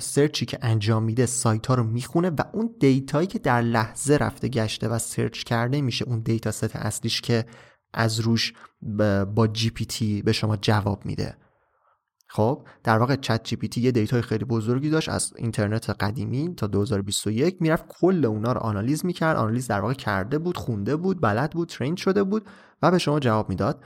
search 0.00 0.39
ی 0.39 0.46
که 0.46 0.58
انجام 0.62 1.02
میده 1.02 1.26
سایت 1.26 1.66
ها 1.66 1.74
رو 1.74 1.84
می‌خونه 1.84 2.30
و 2.30 2.42
اون 2.52 2.74
data 2.80 3.11
یی 3.11 3.26
که 3.26 3.38
در 3.38 3.62
لحظه 3.62 4.14
رفته 4.16 4.48
گشته 4.48 4.88
و 4.88 4.98
search 4.98 5.42
کرده 5.42 5.80
میشه. 5.80 6.04
اون 6.04 6.20
dataset 6.20 6.76
اصلیش 6.76 7.20
که 7.20 7.46
از 7.94 8.20
روش 8.20 8.52
با 9.34 9.46
GPT 9.52 10.22
به 10.22 10.32
شما 10.32 10.56
جواب 10.56 11.06
میده. 11.06 11.36
خب 12.28 12.66
در 12.84 12.98
واقع 12.98 13.16
ChatGPT 13.16 13.80
یه 13.80 13.92
data 13.92 14.16
ی 14.16 14.22
خیلی 14.22 14.44
بزرگی 14.44 14.90
داشت 14.90 15.08
از 15.08 15.32
اینترنت 15.36 15.90
قدیمی 15.90 16.54
تا 16.56 16.66
2021 16.66 17.62
می‌رفت 17.62 17.84
کل 17.88 18.24
اونا 18.24 18.52
رو 18.52 18.60
آنالیز 18.60 19.06
می‌کرد. 19.06 19.36
آنالیز 19.36 19.68
در 19.68 19.80
واقع 19.80 19.94
کرده 19.94 20.38
بود 20.38 20.56
خونده 20.56 20.96
بود 20.96 21.20
بلد 21.20 21.50
بود 21.50 21.68
train 21.68 21.96
شده 21.96 22.22
بود 22.22 22.46
و 22.82 22.90
به 22.90 22.98
شما 22.98 23.20
جواب 23.20 23.48
می‌داد. 23.48 23.84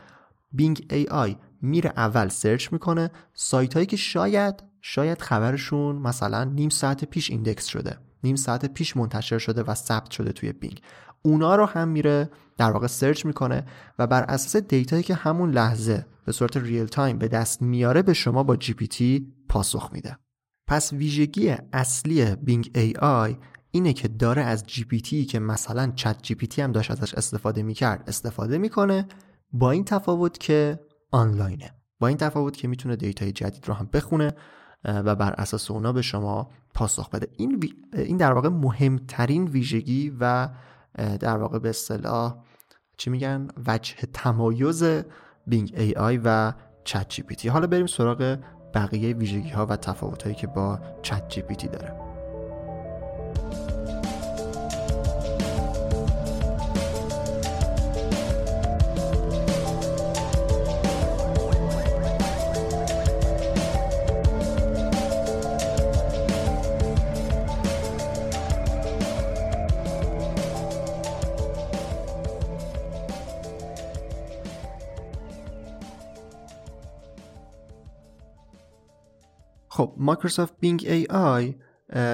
Bing 0.53 0.87
AI 0.91 1.37
میره 1.63 1.93
اول 1.97 2.29
search 2.29 2.73
می‌کنه. 2.73 3.11
سایت 3.35 3.75
هایی 3.75 3.87
که 3.87 3.97
شاید 3.97 4.71
شاید 4.81 5.23
خبرشون 5.23 5.97
مثلا 5.97 6.45
نیم 6.45 6.69
ساعت 6.69 7.05
پیش 7.05 7.31
index 7.31 7.67
شده 7.67 7.99
نیم 8.25 8.37
ساعت 8.37 8.67
پیش 8.67 8.97
منتشر 8.97 9.39
شده 9.39 9.63
و 9.63 9.75
ثبت 9.75 10.11
شده 10.11 10.33
توی 10.33 10.53
Bing 10.53 10.81
اونا 11.23 11.57
رو 11.57 11.67
هم 11.67 11.89
میره 11.89 12.31
در 12.57 12.71
واقع 12.71 12.87
search 12.87 13.27
می‌کنه 13.27 13.67
و 13.99 14.07
بر 14.07 14.23
اساس 14.23 14.57
data 14.57 14.87
یی 14.87 15.03
که 15.03 15.15
همون 15.15 15.51
لحظه 15.51 16.07
به 16.31 16.35
صورت 16.35 16.57
real 16.57 16.87
time 16.87 17.19
به 17.19 17.29
دست 17.29 17.63
میاره 17.63 18.03
به 18.03 18.13
شما 18.13 18.43
با 18.43 18.57
GPT 18.57 19.33
پاسخ 19.49 19.91
میده. 19.93 20.19
پس 20.67 20.93
ویژگی 20.93 21.55
اصلی 21.73 22.37
Bing 22.37 22.71
AI 22.75 23.37
اینه 23.71 23.93
که 23.93 24.09
داره 24.09 24.43
از 24.43 24.67
GPT 24.67 25.25
که 25.25 25.39
مثلا 25.39 25.93
ChatGPT 25.97 26.63
هم 26.63 26.73
داشت 26.73 26.91
ازش 26.91 27.15
استفاده 27.15 27.63
می‌کرد 27.63 28.05
استفاده 28.07 28.59
می‌کنه 28.59 29.09
با 29.53 29.71
این 29.71 29.85
تفاوت 29.85 30.39
که 30.39 30.81
آنلاینه. 31.11 31.75
با 32.01 32.09
این 32.09 32.17
تفاوت 32.17 32.57
که 32.57 32.69
می‌تونه 32.69 32.97
data 32.97 33.25
ی 33.25 33.33
جدید 33.33 33.69
رو 33.69 33.75
هم 33.75 33.89
بخونه 33.93 34.33
و 34.85 35.17
بر 35.17 35.33
اساس 35.33 35.71
اونا 35.71 35.93
به 35.93 36.03
شما 36.03 36.51
پاسخ 36.75 37.11
بده. 37.11 37.29
این, 37.37 37.73
این 37.93 38.17
در 38.17 38.33
واقع 38.33 38.49
مهمترین 38.49 39.45
ویژگی 39.45 40.17
و 40.21 40.49
در 41.21 41.37
واقع 41.37 41.59
به 41.59 41.69
اصطلاح 41.69 42.45
چی 42.97 43.11
میگن؟ 43.11 43.49
وجه 43.67 43.95
تمایز 44.13 44.85
Bing 45.47 45.75
AI 45.77 46.21
و 46.25 46.53
ChatGPT 46.85 47.49
حالا 47.49 47.67
بریم 47.67 47.87
سراغ 47.87 48.39
بقیه 48.75 49.15
ویژگی 49.15 49.51
ها 49.51 49.67
و 49.67 49.77
تفاوت 49.77 50.23
هایی 50.23 50.35
که 50.35 50.47
با 50.47 50.79
ChatGPT 51.03 51.69
داره. 51.69 52.10
خب 79.71 79.95
Microsoft 79.99 80.55
Bing 80.61 80.85
AI 80.89 81.55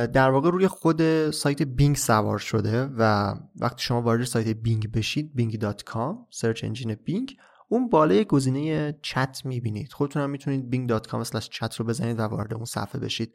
در 0.07 0.31
واقع 0.31 0.51
روی 0.51 0.69
خود 0.69 1.31
سایت 1.31 1.63
Bing 1.63 1.97
سوار 1.97 2.39
شده 2.39 2.85
و 2.85 3.35
وقتی 3.61 3.83
شما 3.83 4.03
وارد 4.03 4.25
سایت 4.25 4.49
Bing 4.49 4.93
بشید 4.93 5.33
bing.com 5.39 6.15
search 6.31 6.65
engine 6.65 6.95
Bing 6.95 7.37
اون 7.69 7.89
بالای 7.89 8.25
گزینه 8.25 8.99
چت 9.03 9.43
می‌بینید. 9.45 9.93
خودتون 9.93 10.23
هم 10.23 10.31
می‌تونید 10.31 10.91
bing.com 10.91 11.39
چت 11.39 11.75
رو 11.75 11.85
بزنید 11.85 12.19
و 12.19 12.23
وارد 12.23 12.55
اون 12.55 12.65
صفحه 12.65 13.01
بشید 13.01 13.35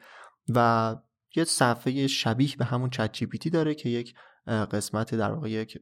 و 0.56 0.96
یه 1.36 1.44
صفحه 1.44 2.08
شبیه 2.08 2.56
به 2.58 2.66
همون 2.66 2.90
ChatGPT 2.90 3.50
داره 3.50 3.76
که 3.76 3.90
یک 3.90 4.14
قسمت 4.48 5.16
در 5.16 5.32
واقع 5.32 5.50
یک 5.50 5.78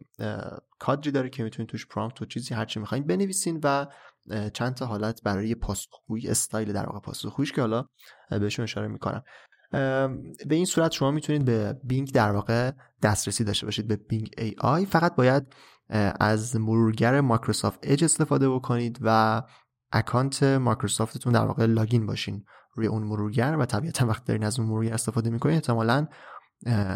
کادری 0.80 1.12
داره 1.12 1.30
که 1.30 1.44
می‌تونید 1.44 1.70
توش 1.70 1.88
prompt 1.88 2.22
و 2.22 2.26
چیزی 2.26 2.54
هرچی 2.54 2.80
می‌خواین 2.80 3.08
بنویسین 3.08 3.60
و 3.64 3.86
چند 4.54 4.74
تا 4.74 4.86
حالت 4.86 5.24
برای 5.24 5.56
پاسخگویی 5.56 6.28
استایل 6.28 6.74
در 6.74 6.86
واقع 6.86 7.00
پاسخگوییش 7.00 7.52
که 7.52 7.62
حالا 7.62 7.86
بهشون 8.30 8.64
اشاره 8.64 8.88
می‌کنم. 8.88 9.24
به 10.48 10.56
این 10.56 10.66
صورت 10.66 10.92
شما 10.92 11.12
می‌تونید 11.12 11.46
به 11.46 11.80
Bing 11.84 12.12
در 12.12 12.32
واقع 12.32 12.72
دسترسی 13.02 13.44
داشته 13.44 13.66
باشید 13.66 13.88
به 13.88 13.96
Bing 13.96 14.30
AI 14.38 14.86
فقط 14.86 15.16
باید 15.16 15.56
از 16.20 16.56
مرورگر 16.56 17.22
Microsoft 17.22 17.80
Edge 17.84 18.04
استفاده 18.04 18.50
بکنید 18.50 19.00
و 19.02 19.42
account 19.92 20.44
Microsoft 20.44 21.11
تون 21.11 21.34
در 21.34 21.46
واقع 21.46 21.66
login 21.66 22.06
باشین 22.06 22.46
روی 22.76 22.88
اون 22.88 23.04
مرورگر 23.04 23.58
و 23.60 23.66
طبیعتا 23.66 24.08
وقتی 24.08 24.26
دارین 24.26 24.44
از 24.44 24.60
اون 24.60 24.70
مرورگر 24.70 24.94
استفاده 24.94 25.30
می‌کنید 25.30 25.56
احتمالا 25.56 26.08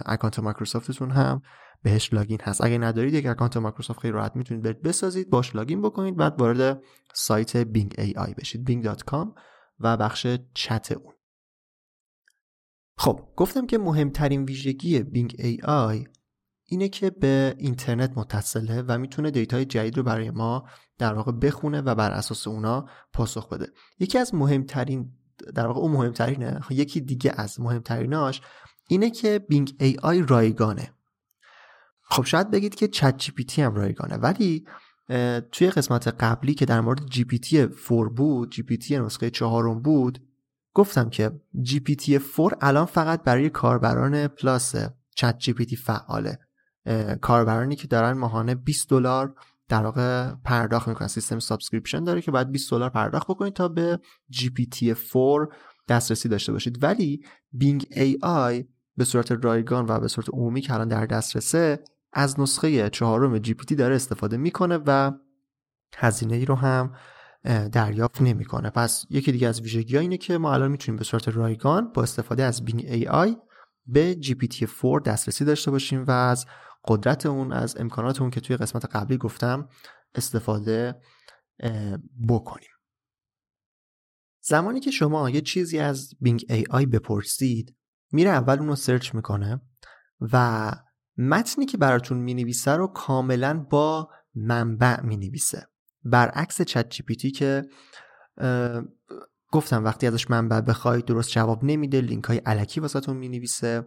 account 0.06 0.40
Microsoft 0.40 0.94
تون 0.94 1.12
هم 1.12 1.42
بهش 1.84 2.14
login 2.14 2.40
هست. 2.42 2.64
اگه 2.64 2.78
ندارید 2.78 3.14
یک 3.14 3.26
account 3.26 3.58
Microsoft 3.58 4.00
خیلی 4.00 4.14
راحت 4.14 4.36
می‌تونید 4.36 4.64
برید 4.64 4.82
بسازید 4.82 5.30
باش 5.30 5.56
login 5.56 5.82
بکنید 5.82 6.16
بعد 6.16 6.42
وارد 6.42 6.84
سایت 7.14 7.58
Bing 7.58 7.96
AI 7.98 8.34
بشید 8.34 8.70
bing.com 8.70 9.28
و 9.80 9.98
بخش 9.98 10.28
چت 10.54 10.92
اون. 10.92 11.14
خب 12.98 13.20
گفتم 13.36 13.68
که 13.68 13.78
مهمترین 13.78 14.44
ویژگی 14.44 15.04
Bing 15.04 15.36
AI 15.40 16.08
اینه 16.66 16.90
که 16.90 17.10
به 17.10 17.56
اینترنت 17.58 18.18
متصله 18.18 18.82
و 18.82 18.98
می‌تونه 18.98 19.32
data 19.32 19.59
ی 19.59 19.66
جدید 19.66 19.98
رو 19.98 20.04
برای 20.04 20.32
ما 20.32 20.68
در 20.98 21.14
واقع 21.14 21.32
بخونه 21.32 21.82
و 21.82 21.96
بر 21.96 22.12
اساس 22.12 22.48
اونا 22.48 22.86
پاسخ 23.14 23.50
بده. 23.50 23.68
یکی 24.00 24.18
از 24.18 24.36
مهمترین 24.36 25.12
در 25.56 25.68
واقع 25.68 25.80
اون 25.80 25.92
مهمترینه 25.92 26.60
یکی 26.70 27.02
دیگه 27.02 27.34
از 27.38 27.60
مهمتریناش 27.60 28.42
اینه 28.88 29.10
که 29.10 29.40
Bing 29.40 29.76
AI 29.80 30.22
رایگانه. 30.22 30.94
خب 32.14 32.24
شاید 32.24 32.52
بگید 32.52 32.76
که 32.76 32.88
ChatGPT 32.88 33.62
هم 33.62 33.76
رایگانه 33.76 34.18
ولی 34.18 34.66
توی 35.52 35.70
قسمت 35.70 36.08
قبلی 36.08 36.54
که 36.54 36.66
در 36.66 36.82
مورد 36.82 37.06
GPT 37.06 37.68
4 37.88 38.10
بود 38.10 38.52
GPT 38.52 39.00
نسخه 39.00 39.30
چهارم 39.30 39.82
بود 39.82 40.28
گفتم 40.74 41.10
که 41.10 41.32
GPT 41.62 42.20
4 42.38 42.58
الان 42.62 42.86
فقط 42.86 43.24
برای 43.24 43.50
کاربران 43.50 44.28
Plus 44.28 44.76
ChatGPT 45.16 45.76
فعاله 45.76 46.40
کاربرانی 47.22 47.76
که 47.76 47.88
دارن 47.88 48.12
ماهانه 48.12 48.56
20 48.56 48.90
دلار 48.90 49.36
در 49.70 49.84
واقع 49.84 50.34
پرداخت 50.44 50.88
می‌کنن. 50.88 51.08
سیستم 51.08 51.40
subscription 51.40 52.04
داره 52.04 52.22
که 52.22 52.32
باید 52.32 52.52
20 52.52 52.72
دلار 52.72 52.90
پرداخت 52.90 53.28
بکنید 53.28 53.54
تا 53.54 53.68
به 53.68 54.00
GPT 54.30 54.96
4 55.14 55.56
دسترسی 55.88 56.30
داشته 56.30 56.52
باشید. 56.52 56.84
ولی 56.84 57.26
Bing 57.52 57.86
AI 57.92 58.66
به 58.98 59.04
صورت 59.04 59.32
رایگان 59.32 59.86
و 59.86 60.00
به 60.00 60.08
صورت 60.08 60.30
عمومی 60.30 60.62
که 60.62 60.74
الان 60.74 60.88
در 60.88 61.06
دسترسه 61.06 61.84
از 62.14 62.40
نسخه 62.40 62.90
چهارم 62.90 63.38
GPT 63.38 63.76
داره 63.76 63.96
استفاده 63.96 64.38
می‌کنه 64.38 64.80
و 64.86 65.12
هزینه 65.98 66.36
ای 66.36 66.46
رو 66.46 66.56
هم 66.56 66.96
دریافت 67.72 68.22
نمی‌کنه. 68.22 68.70
پس 68.70 69.06
یکی 69.10 69.32
دیگه 69.32 69.48
از 69.48 69.62
ویژگی 69.62 69.98
اینه 69.98 70.18
که 70.18 70.38
ما 70.38 70.54
الان 70.54 70.72
می‌تونیم 70.72 70.98
به 70.98 71.04
صورت 71.04 71.28
رایگان 71.28 71.92
با 71.94 72.04
استفاده 72.04 72.44
از 72.44 72.66
Bing 72.66 72.86
AI 72.86 73.38
به 73.86 74.16
GPT 74.16 74.68
4 74.82 75.00
دسترسی 75.00 75.46
داشته 75.46 75.72
باشیم 75.72 76.04
و 76.08 76.12
از 76.12 76.46
قدرت 76.88 77.26
اون 77.26 77.54
از 77.54 77.78
امکانات 77.78 78.22
اون 78.22 78.30
که 78.30 78.42
توی 78.42 78.58
قسمت 78.58 78.86
قبلی 78.86 79.18
گفتم 79.18 79.70
استفاده 80.16 81.02
بکنیم. 82.30 82.70
زمانی 84.46 84.80
که 84.80 84.92
شما 84.92 85.30
یه 85.30 85.42
چیزی 85.42 85.80
از 85.80 86.14
Bing 86.22 86.46
AI 86.50 86.86
بپرسید 86.86 87.76
میره 88.12 88.30
اول 88.30 88.60
اون 88.60 88.68
رو 88.68 88.76
search 88.76 89.16
می‌کنه 89.16 89.62
و 90.22 90.72
متنی 91.18 91.66
که 91.66 91.78
براتون 91.78 92.18
می‌نویسه 92.18 92.72
رو 92.72 92.88
کاملا 92.88 93.66
با 93.70 94.10
منبع 94.36 95.02
می‌نویسه. 95.02 95.68
برعکس 96.04 96.62
ChatGPT 96.62 97.32
که 97.32 97.62
گفتم 99.52 99.84
وقتی 99.84 100.08
ازش 100.08 100.30
منبع 100.30 100.62
بخواید 100.62 101.06
درست 101.06 101.30
جواب 101.30 101.64
نمیده 101.64 102.02
لینک 102.02 102.24
های 102.24 102.38
الکی 102.38 102.80
واسه‌تون 102.80 103.18
می‌نویسه 103.18 103.86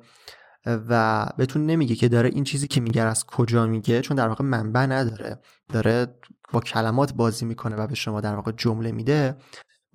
و 0.67 1.27
بهتون 1.37 1.67
نمیگه 1.67 1.95
که 1.95 2.09
داره 2.09 2.29
این 2.29 2.45
چیزی 2.45 2.69
که 2.69 2.81
میگه 2.81 3.03
از 3.03 3.25
کجا 3.25 3.67
میگه 3.67 4.01
چون 4.01 4.17
در 4.17 4.29
واقع 4.29 4.45
منبع 4.45 4.87
نداره. 4.87 5.41
داره 5.69 6.19
با 6.53 6.61
کلمات 6.61 7.13
بازی 7.13 7.45
می‌کنه 7.45 7.77
و 7.77 7.87
به 7.87 7.95
شما 7.95 8.21
در 8.21 8.35
واقع 8.35 8.53
جمله 8.53 8.93
میده. 8.93 9.37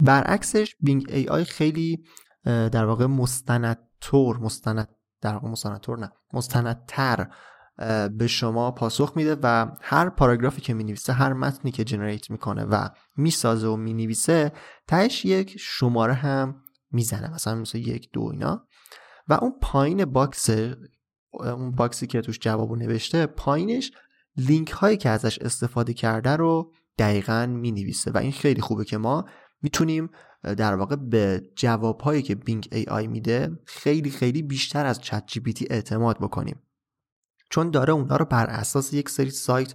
برعکسش 0.04 0.76
Bing 0.80 1.06
AI 1.10 1.44
خیلی 1.44 2.04
در 2.46 2.86
واقع 2.86 3.06
مستندتور 3.06 4.38
مستند 4.38 4.88
در 5.22 5.34
واقع 5.34 5.48
مستندتور 5.48 6.00
نه 6.00 6.12
مستندتر 6.34 7.28
به 8.18 8.28
شما 8.28 8.72
پاسخ 8.72 9.14
میده 9.16 9.36
و 9.44 9.72
هر 9.82 10.10
پاراگرافی 10.10 10.62
که 10.62 10.74
می‌نویسه 10.74 11.14
هر 11.14 11.34
متنی 11.34 11.72
که 11.72 11.84
generate 11.84 12.32
می‌کنه 12.32 12.64
و 12.64 12.90
می‌سازه 13.18 13.68
و 13.68 13.76
می‌نویسه 13.76 14.52
تهش 14.88 15.26
یک 15.26 15.56
شماره 15.60 16.14
هم 16.14 16.64
می‌زنه 16.92 17.34
مثلا 17.34 17.56
مثل 17.56 17.78
یک 17.78 18.10
دو 18.14 18.30
اینا. 18.32 18.68
و 19.28 19.34
اون 19.34 19.54
پایین 19.62 20.06
box 20.06 20.50
اون 21.32 21.72
box 21.72 21.99
ی 21.99 22.08
که 22.08 22.22
توش 22.22 22.40
جوابو 22.40 22.76
نوشته 22.76 23.26
پایینش 23.26 23.92
لینک 24.38 24.70
هایی 24.70 24.98
که 24.98 25.10
ازش 25.10 25.40
استفاده 25.40 25.94
کرده 25.94 26.36
رو 26.36 26.72
دقیقا 26.98 27.46
می 27.46 27.72
نویسه 27.72 28.12
و 28.12 28.18
این 28.18 28.32
خیلی 28.32 28.62
خوبه 28.62 28.86
که 28.86 28.98
ما 28.98 29.26
می‌تونیم 29.62 30.10
در 30.44 30.76
واقع 30.76 30.96
به 30.96 31.42
جوابهایی 31.56 32.22
که 32.22 32.36
Bing 32.36 32.68
AI 32.72 33.08
میده 33.08 33.60
خیلی 33.66 34.10
خیلی 34.10 34.42
بیشتر 34.42 34.86
از 34.86 35.02
ChatGPT 35.02 35.68
اعتماد 35.70 36.18
بکنیم. 36.18 36.62
چون 37.50 37.72
داره 37.72 37.94
اونها 37.94 38.18
رو 38.18 38.26
بر 38.26 38.46
اساس 38.46 38.94
یک 38.94 39.10
سری 39.10 39.30
سایت 39.30 39.74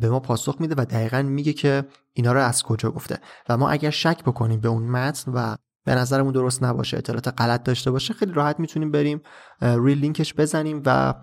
به 0.00 0.10
ما 0.10 0.20
پاسخ 0.20 0.60
میده 0.60 0.74
و 0.78 0.84
دقیقا 0.84 1.22
میگه 1.22 1.52
که 1.52 1.84
اینا 2.12 2.32
رو 2.32 2.40
از 2.40 2.62
کجا 2.62 2.90
گفته. 2.90 3.18
و 3.48 3.56
ما 3.56 3.70
اگر 3.70 3.90
شک 3.90 4.24
بکنیم 4.24 4.60
به 4.60 4.68
اون 4.68 4.82
متن 4.82 5.32
و 5.32 5.56
به 5.84 5.94
نظرمون 5.94 6.32
درست 6.32 6.62
نباشه 6.62 6.96
اطلاعات 6.96 7.28
غلط 7.40 7.62
داشته 7.62 7.90
باشه 7.90 8.14
خیلی 8.14 8.32
راحت 8.32 8.60
می‌تونیم 8.60 8.90
بریم 8.90 9.20
روی 9.60 9.94
لینکش 9.94 10.34
بزنیم 10.34 10.82
و 10.86 11.14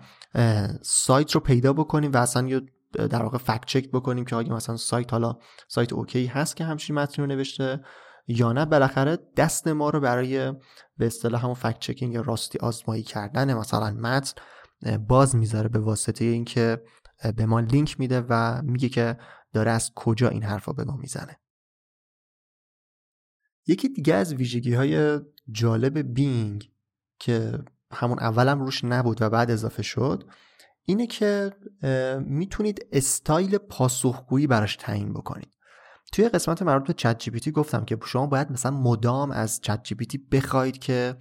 سایت 0.82 1.32
رو 1.32 1.40
پیدا 1.40 1.72
بکنیم 1.72 2.12
و 2.12 2.16
اصلا 2.16 2.60
در 2.92 3.22
واقع 3.22 3.38
fact 3.38 3.64
check 3.66 3.90
بکنیم 3.90 4.24
که 4.24 4.36
آیا 4.36 4.54
مثلا 4.54 4.76
سایت 4.76 5.12
حالا 5.12 5.36
سایت 5.68 5.92
OK 5.92 6.26
هست 6.26 6.56
که 6.56 6.64
همچین 6.64 6.96
متنی 6.96 7.24
رو 7.24 7.32
نوشته. 7.32 7.80
یا 8.26 8.52
نه 8.52 8.64
بالاخره 8.64 9.18
دست 9.36 9.68
ما 9.68 9.90
رو 9.90 10.00
برای 10.00 10.52
به 10.96 11.06
اصطلاح 11.06 11.42
همون 11.42 11.54
fact 11.54 11.78
checking 11.78 12.14
یا 12.14 12.20
راستی 12.20 12.58
آزمایی 12.58 13.02
کردن 13.02 13.54
مثلا 13.54 13.90
متن 13.90 14.42
باز 15.08 15.36
می‌ذاره 15.36 15.68
به 15.68 15.78
واسطه 15.78 16.24
اینکه 16.24 16.82
به 17.36 17.46
ما 17.46 17.60
لینک 17.60 18.00
میده 18.00 18.20
و 18.28 18.62
میگه 18.62 18.88
که 18.88 19.18
داره 19.52 19.70
از 19.70 19.92
کجا 19.94 20.28
این 20.28 20.42
حرفا 20.42 20.72
به 20.72 20.84
ما 20.84 20.96
می‌زنه. 20.96 21.40
یکی 23.66 23.88
دیگه 23.88 24.14
از 24.14 24.34
ویژگی 24.34 24.74
های 24.74 25.20
جالب 25.50 26.14
بینگ 26.14 26.70
که 27.18 27.58
همون 27.92 28.18
اولم 28.18 28.60
روش 28.60 28.84
نبود 28.84 29.22
و 29.22 29.30
بعد 29.30 29.50
اضافه 29.50 29.82
شد 29.82 30.30
اینه 30.84 31.06
که 31.06 31.52
می‌تونید 32.20 32.86
استایل 32.92 33.58
پاسخگویی 33.58 34.46
براش 34.46 34.76
تعیین 34.76 35.12
بکنید. 35.12 35.55
توی 36.12 36.28
قسمت 36.28 36.62
مربوط 36.62 36.86
به 36.86 36.92
چت 36.92 37.18
جی 37.18 37.50
گفتم 37.50 37.84
که 37.84 37.98
شما 38.04 38.26
باید 38.26 38.52
مثلا 38.52 38.72
مدام 38.72 39.30
از 39.30 39.60
چت 39.60 39.82
جی 39.82 39.94
بخواید 40.32 40.78
که 40.78 41.16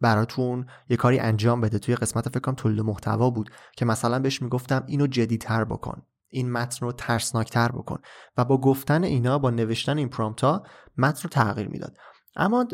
براتون 0.00 0.66
یه 0.88 0.96
کاری 0.96 1.18
انجام 1.18 1.60
بده. 1.60 1.78
توی 1.78 1.94
قسمت 1.94 2.28
فکر 2.28 2.40
کنم 2.40 2.54
تولید 2.54 2.80
محتوا 2.80 3.30
بود 3.30 3.50
که 3.76 3.84
مثلا 3.84 4.18
بهش 4.18 4.42
می‌گفتم 4.42 4.84
اینو 4.86 5.06
جدیتر 5.06 5.64
بکن. 5.64 6.02
این 6.28 6.52
متن 6.52 6.86
رو 6.86 6.92
ترسناکتر 6.92 7.68
بکن. 7.68 7.98
و 8.36 8.44
با 8.44 8.60
گفتن 8.60 9.04
اینا 9.04 9.38
با 9.38 9.50
نوشتن 9.50 9.98
این 9.98 10.08
prompt 10.08 10.54
ا 10.54 10.62
متن 10.98 11.22
رو 11.22 11.30
تغییر 11.30 11.68
می‌داد. 11.68 11.96
اما 12.36 12.66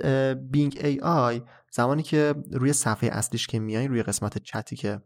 Bing 0.50 0.80
AI 0.84 1.42
زمانی 1.72 2.02
که 2.02 2.34
روی 2.52 2.72
صفحه 2.72 3.10
اصلیش 3.12 3.46
که 3.46 3.58
میایین 3.58 3.90
روی 3.90 4.02
قسمت 4.02 4.38
چتی 4.38 4.76
که 4.76 5.00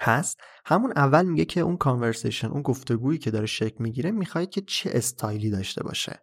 هست. 0.00 0.40
همون 0.64 0.92
اول 0.96 1.26
میگه 1.26 1.44
که 1.44 1.60
اون 1.60 1.76
conversation 1.76 2.48
اون 2.48 2.62
گفتگویی 2.62 3.18
که 3.18 3.30
داره 3.30 3.46
شکل 3.46 3.76
می‌گیره 3.78 4.10
می‌خواید 4.10 4.50
که 4.50 4.60
چه 4.60 4.90
استایلی 4.92 5.50
داشته 5.50 5.82
باشه. 5.82 6.20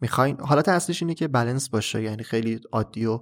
می‌خواین 0.00 0.40
حالت 0.40 0.68
اصلیش 0.68 1.02
اینه 1.02 1.14
که 1.14 1.28
بالانس 1.28 1.68
باشه 1.68 2.02
یعنی 2.02 2.22
خیلی 2.22 2.60
عادی 2.72 3.06
و 3.06 3.20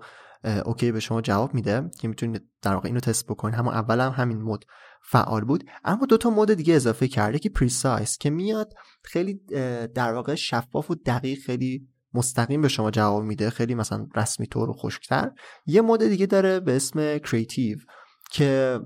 okay 0.65 0.93
به 0.93 1.01
شما 1.01 1.21
جواب 1.21 1.55
میده 1.55 1.91
که 2.01 2.09
می‌تونید 2.09 2.43
در 2.63 2.75
واقع 2.75 2.87
اینو 2.87 3.01
تست 3.01 3.27
بکنید. 3.27 3.55
همون 3.55 3.75
اول 3.75 4.01
هم 4.01 4.13
همین 4.13 4.43
mode 4.43 4.65
فعال 5.03 5.45
بود. 5.45 5.65
اما 5.85 6.07
دو 6.07 6.17
تا 6.17 6.31
mode 6.31 6.55
دیگه 6.55 6.75
اضافه 6.75 7.09
کرده 7.09 7.39
که 7.39 7.49
precise 7.49 8.19
که 8.19 8.31
میاد 8.31 8.73
خیلی 9.03 9.41
در 9.95 10.13
واقع 10.13 10.35
شفاف 10.35 10.91
و 10.91 10.95
دقیق 10.95 11.39
خیلی 11.39 11.89
مستقیم 12.15 12.63
به 12.63 12.69
شما 12.69 12.91
جواب 12.91 13.23
میده. 13.23 13.51
خیلی 13.51 13.75
مثلا 13.75 14.07
رسمی 14.17 14.47
طور 14.47 14.71
و 14.71 14.73
خشکتر. 14.73 15.31
یه 15.67 15.81
mode 15.81 16.03
دیگه 16.03 16.27
داره 16.27 16.61
به 16.61 16.77
اسم 16.77 17.19
creative 17.19 17.79
که 18.31 18.81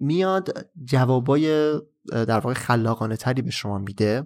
میاد 0.00 0.66
جوابای 0.84 1.72
در 2.12 2.40
واقع 2.40 2.54
خلاقانه 2.54 3.16
تری 3.16 3.42
به 3.42 3.50
شما 3.50 3.78
میده 3.78 4.24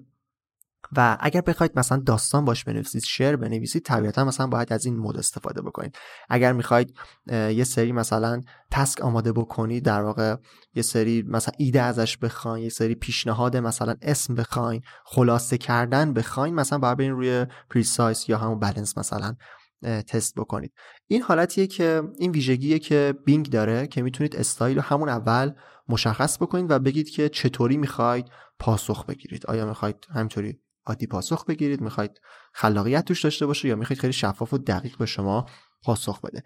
و 0.97 1.17
اگر 1.21 1.41
بخواید 1.41 1.79
مثلا 1.79 2.03
داستان 2.07 2.45
باش 2.45 2.65
بنویسید 2.65 3.03
شعر 3.03 3.37
بنویسید 3.37 3.83
طبیعتا 3.83 4.25
مثلا 4.25 4.47
باید 4.47 4.73
از 4.73 4.87
این 4.87 4.97
mode 4.97 5.17
استفاده 5.17 5.63
بکنید. 5.63 5.97
اگر 6.29 6.53
می‌خواید 6.53 6.95
یه 7.27 7.65
سری 7.65 7.93
مثلا 7.93 8.41
task 8.71 9.01
آماده 9.01 9.33
بکنید 9.33 9.85
در 9.85 10.03
واقع 10.03 10.37
یه 10.75 10.83
سری 10.83 11.25
مثلا 11.29 11.55
ایده 11.59 11.83
ازش 11.83 12.17
بخواین 12.17 12.65
یه 12.65 12.71
سری 12.71 12.95
پیشنهاد 12.95 13.57
مثلا 13.57 13.95
اسم 14.03 14.35
بخواین 14.35 14.83
خلاصه 15.05 15.59
کردن 15.59 16.13
بخواین 16.13 16.55
مثلا 16.55 16.79
باید 16.79 16.99
برین 16.99 17.13
روی 17.13 17.47
precise 17.71 18.25
یا 18.29 18.39
همون 18.39 18.59
بالانس 18.59 18.99
مثلا 18.99 19.35
تست 19.83 20.35
بکنید. 20.35 20.73
این 21.07 21.23
حالتیه 21.23 21.67
که 21.67 22.03
این 22.19 22.31
ویژگیه 22.31 22.79
که 22.79 23.15
Bing 23.27 23.51
داره 23.51 23.87
که 23.87 24.03
می‌تونید 24.03 24.37
استایل 24.37 24.77
رو 24.77 24.83
همون 24.83 25.09
اول 25.09 25.53
مشخص 25.89 26.43
بکنید 26.43 26.71
و 26.71 26.79
بگید 26.79 27.11
که 27.11 27.29
چطوری 27.29 27.77
می‌خواید 27.77 28.27
پاسخ 28.59 29.07
بگیرید. 29.07 29.47
آیا 29.47 29.67
می‌خواید 29.67 29.97
همینطوری 30.15 30.61
عادی 30.87 31.07
پاسخ 31.07 31.45
بگیرید؟ 31.45 31.81
می‌خواید 31.81 32.21
خلاقیت 32.53 33.05
توش 33.05 33.25
داشته 33.25 33.47
باشه 33.47 33.69
یا 33.69 33.77
می‌خواید 33.77 34.01
خیلی 34.01 34.13
شفاف 34.13 34.53
و 34.53 34.59
دقیق 34.59 34.97
به 34.97 35.07
شما 35.07 35.47
پاسخ 35.83 36.21
بده. 36.21 36.43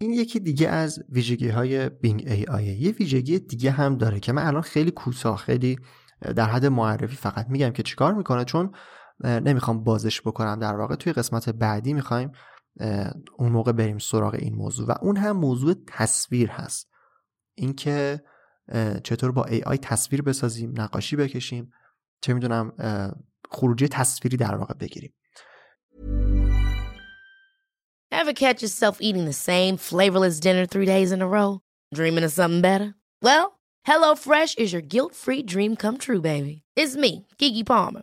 این 0.00 0.12
یکی 0.12 0.40
دیگه 0.40 0.68
از 0.68 0.98
ویژگی 1.08 1.48
های 1.48 1.88
بینگ 1.88 2.24
ای 2.26 2.44
آی 2.44 2.64
یه. 2.64 2.90
ویژگی 2.90 3.38
دیگه 3.38 3.70
هم 3.70 3.96
داره 3.96 4.20
که 4.20 4.32
من 4.32 4.46
الان 4.46 4.62
خیلی 4.62 4.90
کوتاه 4.90 5.36
خیلی 5.36 5.78
در 6.36 6.46
حد 6.46 6.66
معرفی 6.66 7.16
فقط 7.16 7.46
میگم 7.48 7.70
که 7.70 7.82
چیکار 7.82 8.14
می‌کنه؟ 8.14 8.44
چون 8.44 8.72
نمی‌خوام 9.24 9.84
بازش 9.84 10.20
بکنم. 10.20 10.58
در 10.58 10.76
واقع 10.76 10.94
توی 10.94 11.12
قسمت 11.12 11.48
بعدی 11.48 11.94
می‌خوایم 11.94 12.32
اون 13.38 13.52
موقع 13.52 13.72
بریم 13.72 13.98
سراغ 13.98 14.34
این 14.34 14.54
موضوع 14.54 14.88
و 14.88 14.94
اون 15.02 15.16
هم 15.16 15.36
موضوع 15.36 15.74
تصویر 15.86 16.50
هست 16.50 16.90
اینکه 17.54 18.22
چطور 19.04 19.32
با 19.32 19.44
ای 19.44 19.62
آی 19.62 19.78
تصویر 19.78 20.22
بسازیم 20.22 20.80
نقاشی 20.80 21.16
بکشیم 21.16 21.72
چه 22.20 22.34
می‌دونم 22.34 22.72
خروجی 23.50 23.88
تصویری 23.88 24.36
در 24.36 24.54
واقع 24.54 24.74
بگیریم 24.74 25.14
Ever 28.12 28.32
catch 28.32 28.62
yourself 28.62 28.96
eating 29.00 29.26
the 29.26 29.40
same 29.50 29.76
flavorless 29.76 30.40
dinner 30.40 30.64
three 30.66 30.86
days 30.86 31.10
in 31.12 31.20
a 31.22 31.28
row? 31.36 31.60
Dreaming 31.94 32.24
of 32.24 32.32
something 32.32 32.62
better? 32.70 32.94
Well, 33.20 33.46
HelloFresh 33.86 34.52
is 34.62 34.72
your 34.72 34.86
guilt-free 34.94 35.42
dream 35.42 35.76
come 35.76 35.96
true, 35.98 36.20
baby. 36.20 36.62
It's 36.80 36.96
me, 37.04 37.26
Kiki 37.38 37.64
Palmer. 37.64 38.02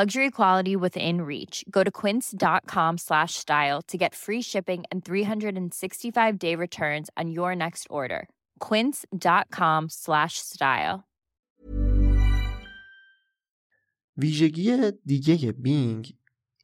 Luxury 0.00 0.30
quality 0.30 0.74
within 0.74 1.20
reach. 1.20 1.56
Go 1.70 1.82
to 1.84 1.90
quince.com 1.90 2.96
slash 2.96 3.34
style 3.34 3.82
to 3.88 3.98
get 3.98 4.14
free 4.14 4.40
shipping 4.40 4.84
and 4.90 5.04
365 5.04 6.38
day 6.38 6.54
returns 6.56 7.10
on 7.18 7.30
your 7.30 7.54
next 7.54 7.86
order. 7.90 8.22
Quince.com 8.58 9.90
slash 9.90 10.38
style. 10.38 11.04
ویژگی 14.16 14.92
دیگه 15.06 15.52
بینگ 15.52 16.14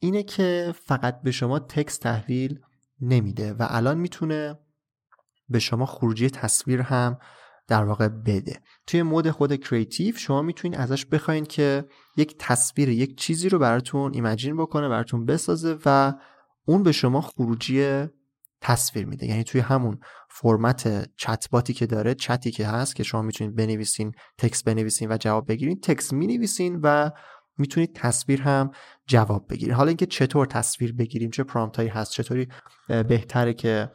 اینه 0.01 0.23
که 0.23 0.75
فقط 0.85 1.23
به 1.23 1.31
شما 1.31 1.59
تکست 1.59 2.03
تحویل 2.03 2.61
نمیده 3.01 3.53
و 3.53 3.67
الان 3.71 3.99
می‌تونه 3.99 4.59
به 5.49 5.59
شما 5.59 5.87
خروجی 5.87 6.31
تصویر 6.31 6.81
هم 6.81 7.19
در 7.68 7.85
واقع 7.85 8.09
بده. 8.09 8.61
توی 8.87 9.02
mode 9.03 9.31
خود 9.31 9.57
creative 9.57 10.16
شما 10.16 10.42
می‌تونید 10.42 10.78
ازش 10.78 11.07
بخواین 11.07 11.44
که 11.44 11.85
یک 12.16 12.37
تصویر 12.38 12.88
یک 12.88 13.16
چیزی 13.16 13.48
رو 13.48 13.59
براتون 13.59 14.14
imagine 14.14 14.57
بکنه 14.57 14.88
براتون 14.88 15.26
بسازه 15.26 15.78
و 15.85 16.14
اون 16.64 16.83
به 16.83 16.92
شما 16.92 17.20
خروجی 17.20 18.07
تصویر 18.61 19.07
میده. 19.07 19.26
یعنی 19.26 19.44
توی 19.44 19.61
همون 19.61 20.00
فرمت 20.31 21.11
چت 21.16 21.50
باتی 21.50 21.72
که 21.72 21.87
داره 21.87 22.14
چتی 22.14 22.50
که 22.50 22.66
هست 22.66 22.96
که 22.96 23.02
شما 23.02 23.22
می‌تونید 23.22 23.57
بنویسین 23.57 24.12
text 24.38 24.64
بنویسین 24.64 25.12
و 25.12 25.16
جواب 25.20 25.48
بگیرین 25.48 25.81
text 25.81 26.12
می‌نویسین 26.12 26.81
و 26.83 27.11
می‌تونید 27.59 27.94
تصویر 27.94 28.42
هم 28.42 28.70
جواب 29.07 29.46
بگیرید 29.50 29.74
حالا 29.74 29.88
اینکه 29.88 30.07
چطور 30.07 30.46
تصویر 30.46 30.92
بگیریم 30.92 31.31
چه 31.31 31.44
prompt 31.44 31.81
هست 31.81 32.12
چطوری 32.12 32.48
بهتره 32.88 33.54
که 33.54 33.90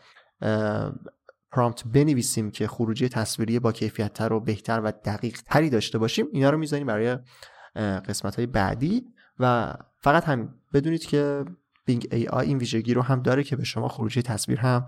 prompt 1.54 1.84
بنویسیم 1.84 2.52
که 2.52 2.68
خروجی 2.68 3.10
تصویری 3.10 3.60
با 3.60 3.72
کیفیت 3.72 4.14
تر 4.14 4.34
و 4.34 4.40
بهتر 4.40 4.82
و 4.84 4.92
دقیق 5.06 5.42
تری 5.46 5.70
داشته 5.70 5.98
باشیم 5.98 6.26
اینا 6.32 6.50
رو 6.50 6.58
می‌ذاریم 6.58 6.88
برای 6.88 7.18
قسمت 7.76 8.36
های 8.36 8.46
بعدی 8.46 9.06
و 9.40 9.74
فقط 10.00 10.24
همین. 10.24 10.50
بدونید 10.74 11.06
که 11.06 11.46
Bing 11.86 12.08
AI 12.12 12.48
این 12.48 12.58
ویژگی 12.58 12.94
رو 12.94 13.02
هم 13.02 13.22
داره 13.22 13.44
که 13.44 13.56
به 13.56 13.64
شما 13.64 13.88
خروجی 13.88 14.22
تصویر 14.22 14.60
هم 14.60 14.86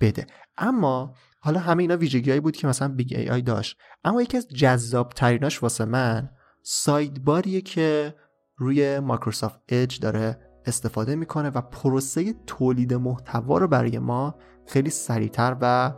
بده. 0.00 0.26
اما 0.58 1.14
حالا 1.40 1.60
همه 1.60 1.82
اینا 1.82 1.96
ویژگی 1.96 2.40
بود 2.40 2.56
که 2.56 2.66
مثلا 2.66 2.88
Bing 2.88 3.14
AI 3.16 3.42
داشت. 3.42 3.78
اما 4.04 4.22
یکی 4.22 4.36
از 4.36 4.48
جذاب 4.48 5.12
تریناش 5.12 5.62
واسه 5.62 5.84
من 5.84 6.30
sidebar 6.62 7.38
یه 7.38 7.60
که 7.60 8.14
روی 8.56 9.00
Microsoft 9.00 9.60
Edge 9.68 10.00
داره 10.00 10.38
استفاده 10.66 11.16
می‌کنه 11.16 11.50
و 11.50 11.60
پروسه 11.60 12.34
تولید 12.46 12.94
محتوا 12.94 13.58
رو 13.58 13.68
برای 13.68 13.98
ما 13.98 14.34
خیلی 14.66 14.90
سریعتر 14.90 15.56
و 15.60 15.92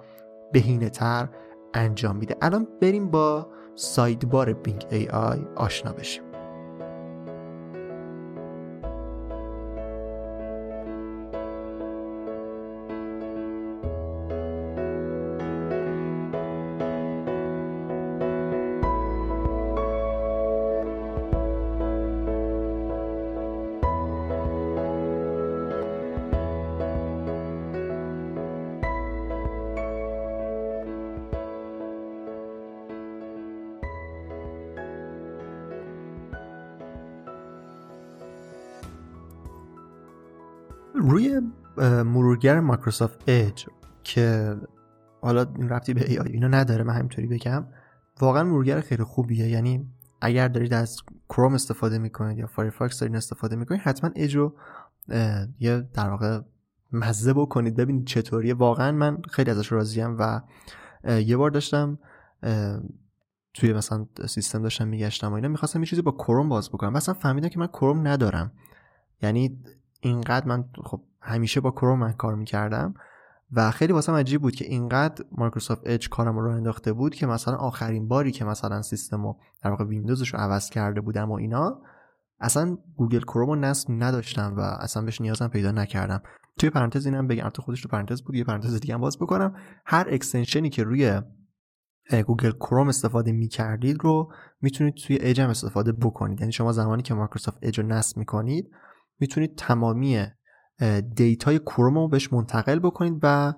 بهینه 0.52 0.90
انجام 1.74 2.16
میده. 2.16 2.36
الان 2.42 2.68
بریم 2.80 3.10
با 3.10 3.48
sidebar 3.74 4.52
Bing 4.52 4.86
AI 5.08 5.46
آشنا 5.56 5.92
بشیم. 5.92 6.25
روی 40.98 41.40
مرورگر 42.04 42.60
Microsoft 42.60 43.24
Edge 43.26 43.66
که 44.04 44.56
حالا 45.20 45.46
این 45.56 45.68
رفتی 45.68 45.94
به 45.94 46.10
ای 46.10 46.18
اینو 46.18 46.48
نداره 46.48 46.84
من 46.84 46.94
همینطوری 46.94 47.26
بگم 47.26 47.66
واقعا 48.20 48.44
مرورگر 48.44 48.80
خیلی 48.80 49.02
خوبیه. 49.02 49.48
یعنی 49.48 49.90
اگر 50.20 50.48
دارید 50.48 50.74
از 50.74 50.96
کروم 51.28 51.54
استفاده 51.54 51.98
می‌کنید 51.98 52.38
یا 52.38 52.46
Firefox 52.46 53.00
دارید 53.00 53.16
استفاده 53.16 53.56
می‌کنید 53.56 53.80
حتما 53.80 54.10
اج 54.16 54.36
رو 54.36 54.54
یه 55.58 55.80
در 55.94 56.10
واقع 56.10 56.40
مزه 56.92 57.32
بکنید. 57.32 57.76
ببینید 57.76 58.06
چطوریه. 58.06 58.54
واقعا 58.54 58.92
من 58.92 59.18
خیلی 59.30 59.50
ازش 59.50 59.72
راضیم 59.72 60.16
و 60.18 60.40
یه 61.08 61.36
بار 61.36 61.50
داشتم 61.50 61.98
توی 63.54 63.72
مثلا 63.72 64.06
سیستم 64.28 64.62
داشتم 64.62 64.88
میگشتم 64.88 65.30
و 65.30 65.34
اینا 65.34 65.48
می‌خواستم 65.48 65.80
یه 65.80 65.86
چیزی 65.86 66.02
با 66.02 66.12
کروم 66.12 66.48
باز 66.48 66.68
بکنم. 66.68 66.92
مثلا 66.92 67.14
فهمیدم 67.14 67.48
که 67.48 67.58
من 67.58 67.66
کروم 67.66 68.08
ندارم. 68.08 68.52
یعنی 69.22 69.58
اینقدر 70.00 70.46
من 70.46 70.64
خب 70.84 71.02
همیشه 71.20 71.60
با 71.60 71.70
کروم 71.70 71.98
من 71.98 72.12
کار 72.12 72.34
می‌کردم 72.34 72.94
و 73.52 73.70
خیلی 73.70 73.92
واسم 73.92 74.12
عجیب 74.12 74.42
بود 74.42 74.54
که 74.54 74.64
اینقدر 74.64 75.24
Microsoft 75.32 75.82
Edge 75.84 76.08
کارم 76.08 76.38
رو 76.38 76.50
انداخته 76.50 76.92
بود 76.92 77.14
که 77.14 77.26
مثلا 77.26 77.56
آخرین 77.56 78.08
باری 78.08 78.32
که 78.32 78.44
مثلا 78.44 78.82
سیستم 78.82 79.22
رو 79.22 79.38
در 79.62 79.70
واقع 79.70 79.84
ویندوزش 79.84 80.28
رو 80.28 80.38
عوض 80.38 80.70
کرده 80.70 81.00
بودم 81.00 81.30
و 81.30 81.34
اینا 81.34 81.82
اصلا 82.40 82.78
Google 82.96 83.20
Chrome 83.20 83.48
رو 83.48 83.56
نصب 83.56 83.88
نداشتم 83.90 84.54
و 84.56 84.60
اصلا 84.60 85.02
بهش 85.02 85.20
نیازم 85.20 85.48
پیدا 85.48 85.70
نکردم. 85.70 86.22
توی 86.58 86.70
پرانتز 86.70 87.06
اینم 87.06 87.26
بگم 87.26 87.48
تو 87.48 87.62
خودش 87.62 87.82
تو 87.82 87.88
پرانتز 87.88 88.22
بود 88.22 88.34
یه 88.34 88.44
پرانتز 88.44 88.80
دیگه 88.80 88.94
هم 88.94 89.00
باز 89.00 89.18
بکنم. 89.18 89.54
هر 89.86 90.06
extension 90.10 90.64
ی 90.64 90.70
که 90.70 90.84
روی 90.84 91.20
Google 92.26 92.50
Chrome 92.50 92.88
استفاده 92.88 93.32
می‌کردید 93.32 93.96
رو 94.00 94.32
می‌تونید 94.60 94.94
توی 94.94 95.18
اج 95.20 95.40
هم 95.40 95.50
استفاده 95.50 95.92
بکنید. 95.92 96.40
یعنی 96.40 96.52
شما 96.52 96.72
زمانی 96.72 97.02
که 97.02 97.14
Microsoft 97.14 97.58
Edge 97.62 97.80
رو 97.80 97.86
نصب 97.86 98.16
می‌کنید 98.16 98.70
می‌تونید 99.20 99.56
تمامی 99.56 100.26
data 101.14 101.58
ی 101.58 101.64
Chrome 101.64 101.98
رو 101.98 102.08
بهش 102.08 102.32
منتقل 102.32 102.78
بکنید 102.78 103.18
و 103.22 103.54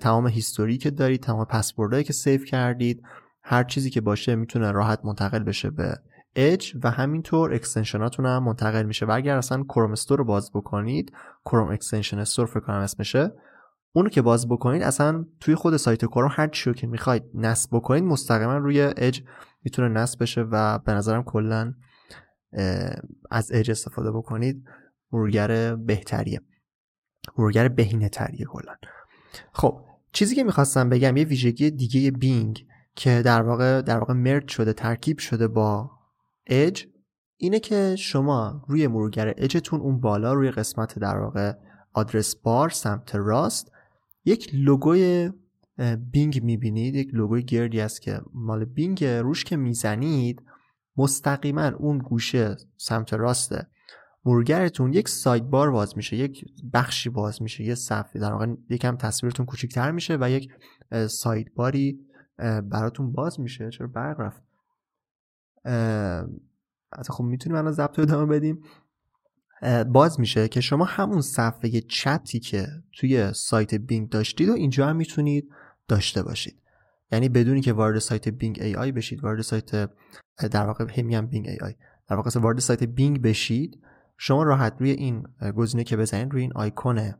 تمام 0.00 0.26
history 0.26 0.78
که 0.78 0.90
دارید 0.90 1.22
تمام 1.22 1.44
پسوردهایی 1.44 2.04
که 2.04 2.12
save 2.12 2.44
کردید 2.44 3.02
هر 3.42 3.64
چیزی 3.64 3.90
که 3.90 4.00
باشه 4.00 4.34
می‌تونه 4.34 4.72
راحت 4.72 5.04
منتقل 5.04 5.42
بشه 5.42 5.70
به 5.70 5.98
اج 6.36 6.72
و 6.82 6.90
همینطور 6.90 7.54
extension 7.54 8.08
اتون 8.08 8.26
هم 8.26 8.44
منتقل 8.44 8.82
میشه. 8.82 9.06
و 9.06 9.10
اگر 9.10 9.36
اصلا 9.36 9.62
Chrome 9.62 9.92
Store 9.92 10.18
رو 10.18 10.24
باز 10.24 10.50
بکنید 10.54 11.12
Chrome 11.44 11.68
Extension 11.68 12.18
Store 12.18 12.46
فکر 12.46 12.60
کنم 12.60 12.76
اسمشه 12.76 13.32
اونو 13.92 14.08
که 14.08 14.22
باز 14.22 14.48
بکنید 14.48 14.82
اصلا 14.82 15.24
توی 15.40 15.54
خود 15.54 15.76
سایت 15.76 16.04
کروم 16.04 16.30
هر 16.32 16.48
چی 16.48 16.72
که 16.72 16.86
می‌خواید 16.86 17.22
نصب 17.34 17.70
بکنید 17.72 18.04
مستقیما 18.04 18.56
روی 18.56 18.80
اج 18.96 19.22
می‌تونه 19.64 19.88
نصب 19.88 20.22
بشه 20.22 20.40
و 20.40 20.78
به 20.78 20.92
نظرم 20.92 21.22
کلا 21.22 21.74
از 23.30 23.52
اج 23.52 23.70
استفاده 23.70 24.12
بکنید. 24.12 24.64
مرورگر 25.14 25.76
بهتریه. 25.76 26.40
مرورگر 27.38 27.68
بهینه 27.68 28.08
تریه 28.08 28.46
کلا. 28.46 28.74
خب 29.52 29.80
چیزی 30.12 30.34
که 30.34 30.44
می‌خواستم 30.44 30.88
بگم 30.88 31.16
یه 31.16 31.24
ویژگی 31.24 31.70
دیگه 31.70 32.10
بینگ 32.10 32.66
که 32.94 33.22
در 33.24 33.42
واقع 33.42 33.82
در 33.82 33.98
واقع 33.98 34.14
مرد 34.14 34.48
شده 34.48 34.72
ترکیب 34.72 35.18
شده 35.18 35.48
با 35.48 35.90
اج 36.46 36.86
اینه 37.36 37.60
که 37.60 37.96
شما 37.98 38.64
روی 38.68 38.86
مرورگر 38.86 39.34
اجتون 39.36 39.80
اون 39.80 40.00
بالا 40.00 40.32
روی 40.32 40.50
قسمت 40.50 40.98
در 40.98 41.18
واقع 41.18 41.52
آدرس 41.92 42.36
بار 42.36 42.70
سمت 42.70 43.14
راست 43.14 43.72
یک 44.24 44.50
لوگوی 44.52 45.30
بینگ 46.10 46.42
می‌بینید. 46.42 46.94
یک 46.94 47.14
لوگوی 47.14 47.42
گردی 47.42 47.80
است 47.80 48.02
که 48.02 48.20
مال 48.34 48.64
بینگ 48.64 49.04
روش 49.04 49.44
که 49.44 49.56
می‌زنید 49.56 50.42
مستقیما 50.96 51.68
اون 51.68 51.98
گوشه 51.98 52.56
سمت 52.76 53.14
راست 53.14 53.54
مرورگرتون 54.24 54.92
یک 54.92 55.08
سایت 55.08 55.42
بار 55.42 55.70
باز 55.70 55.96
میشه 55.96 56.16
یک 56.16 56.44
بخشی 56.72 57.10
باز 57.10 57.42
میشه 57.42 57.64
یه 57.64 57.74
صفحه 57.74 58.20
در 58.20 58.32
واقع 58.32 58.46
یکم 58.70 58.96
تصویرتون 58.96 59.46
کوچیک‌تر 59.46 59.90
میشه 59.90 60.18
و 60.20 60.30
یک 60.30 60.52
سایت 61.08 61.46
باری 61.54 62.00
براتون 62.70 63.12
باز 63.12 63.40
میشه. 63.40 63.70
چرا 63.70 63.86
برق 63.86 64.20
رفت؟ 64.20 64.42
خب 67.08 67.24
می‌تونیم 67.24 67.58
الان 67.58 67.72
ضبط 67.72 67.98
ادامه 67.98 68.26
بدیم. 68.26 68.62
باز 69.86 70.20
میشه 70.20 70.48
که 70.48 70.60
شما 70.60 70.84
همون 70.84 71.20
صفحه 71.20 71.80
چتی 71.80 72.40
که 72.40 72.66
توی 72.92 73.32
سایت 73.32 73.74
Bing 73.74 74.08
داشتید 74.08 74.48
و 74.48 74.52
اینجا 74.52 74.86
هم 74.86 74.96
می‌تونید 74.96 75.48
داشته 75.88 76.22
باشید. 76.22 76.60
یعنی 77.12 77.28
بدون 77.28 77.60
اینکه 77.60 77.72
وارد 77.72 77.98
سایت 77.98 78.28
Bing 78.28 78.58
AI 78.62 78.92
بشید 78.92 79.24
وارد 79.24 79.40
سایت 79.40 79.90
در 80.50 80.66
واقع 80.66 81.00
همین 81.00 81.26
Bing 81.26 81.48
AI 81.48 81.74
در 82.08 82.16
واقع 82.16 82.40
وارد 82.40 82.58
سایت 82.58 82.84
Bing 82.84 83.22
بشید 83.22 83.80
شما 84.16 84.42
راحت 84.42 84.76
روی 84.78 84.90
این 84.90 85.26
گزینه 85.56 85.84
که 85.84 85.96
بزنید 85.96 86.32
روی 86.32 86.42
این 86.42 86.52
آیکون 86.54 87.14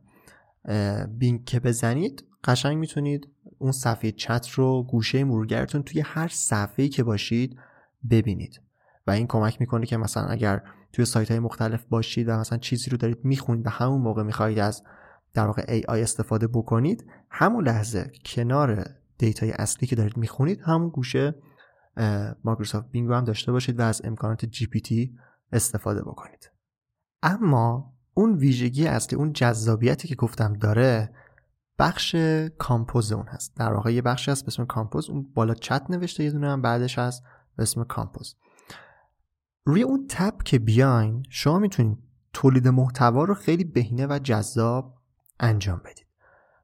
Bing 1.17 1.45
که 1.45 1.59
بزنید 1.59 2.25
قشنگ 2.43 2.77
می‌تونید 2.77 3.27
اون 3.57 3.71
صفحه 3.71 4.11
چت 4.11 4.49
رو 4.49 4.83
گوشه 4.83 5.23
مرورگرتون 5.23 5.83
توی 5.83 6.01
هر 6.01 6.27
صفحه‌ای 6.27 6.89
که 6.89 7.03
باشید 7.03 7.57
ببینید. 8.09 8.61
و 9.07 9.11
این 9.11 9.27
کمک 9.27 9.61
می‌کنه 9.61 9.85
که 9.85 9.97
مثلا 9.97 10.27
اگر 10.27 10.63
توی 10.93 11.05
سایت 11.05 11.31
های 11.31 11.39
مختلف 11.39 11.85
باشید 11.85 12.29
و 12.29 12.31
مثلا 12.31 12.57
چیزی 12.57 12.89
رو 12.89 12.97
دارید 12.97 13.25
می‌خونید 13.25 13.67
و 13.67 13.69
همون 13.69 14.01
موقع 14.01 14.23
می‌خواهید 14.23 14.59
از 14.59 14.83
در 15.33 15.45
واقع 15.45 15.81
AI 15.87 16.01
استفاده 16.01 16.47
بکنید 16.47 17.05
همون 17.29 17.67
لحظه 17.67 18.11
کنار 18.25 18.85
data 19.17 19.44
ی 19.44 19.51
اصلی 19.51 19.87
که 19.87 19.95
دارید 19.95 20.17
می‌خونید 20.17 20.61
همون 20.61 20.89
گوشه 20.89 21.35
Microsoft 22.43 22.91
Bing 22.91 23.07
رو 23.07 23.15
هم 23.15 23.23
داشته 23.23 23.51
باشید 23.51 23.79
و 23.79 23.83
از 23.83 24.01
امکانات 24.03 24.45
تی 24.45 25.17
استفاده 25.51 26.01
بکنید. 26.01 26.54
اما 27.25 27.93
اون 28.13 28.35
ویژگی 28.35 28.87
اصلی 28.87 29.17
اون 29.17 29.33
جذابیتی 29.33 30.07
که 30.07 30.15
گفتم 30.15 30.53
داره 30.53 31.13
بخش 31.79 32.15
compose 32.57 33.11
اون 33.11 33.25
هست. 33.27 33.57
در 33.57 33.73
واقع 33.73 33.93
یه 33.93 34.01
بخشی 34.01 34.31
هست 34.31 34.43
به 34.43 34.47
اسم 34.47 34.65
compose 34.65 35.09
اون 35.09 35.27
بالا 35.33 35.53
چت 35.53 35.85
نوشته 35.89 36.23
یه 36.23 36.31
دونه 36.31 36.51
هم 36.51 36.61
بعدش 36.61 36.99
هست 36.99 37.23
به 37.55 37.63
اسم 37.63 37.83
compose. 37.83 38.35
روی 39.65 39.81
اون 39.81 40.05
tab 40.09 40.33
که 40.45 40.59
بیاین 40.59 41.23
شما 41.29 41.59
می‌تونید 41.59 41.97
تولید 42.33 42.67
محتوا 42.67 43.23
رو 43.23 43.33
خیلی 43.33 43.63
بهینه 43.63 44.07
و 44.07 44.19
جذاب 44.23 44.97
انجام 45.39 45.81
بدید. 45.85 46.05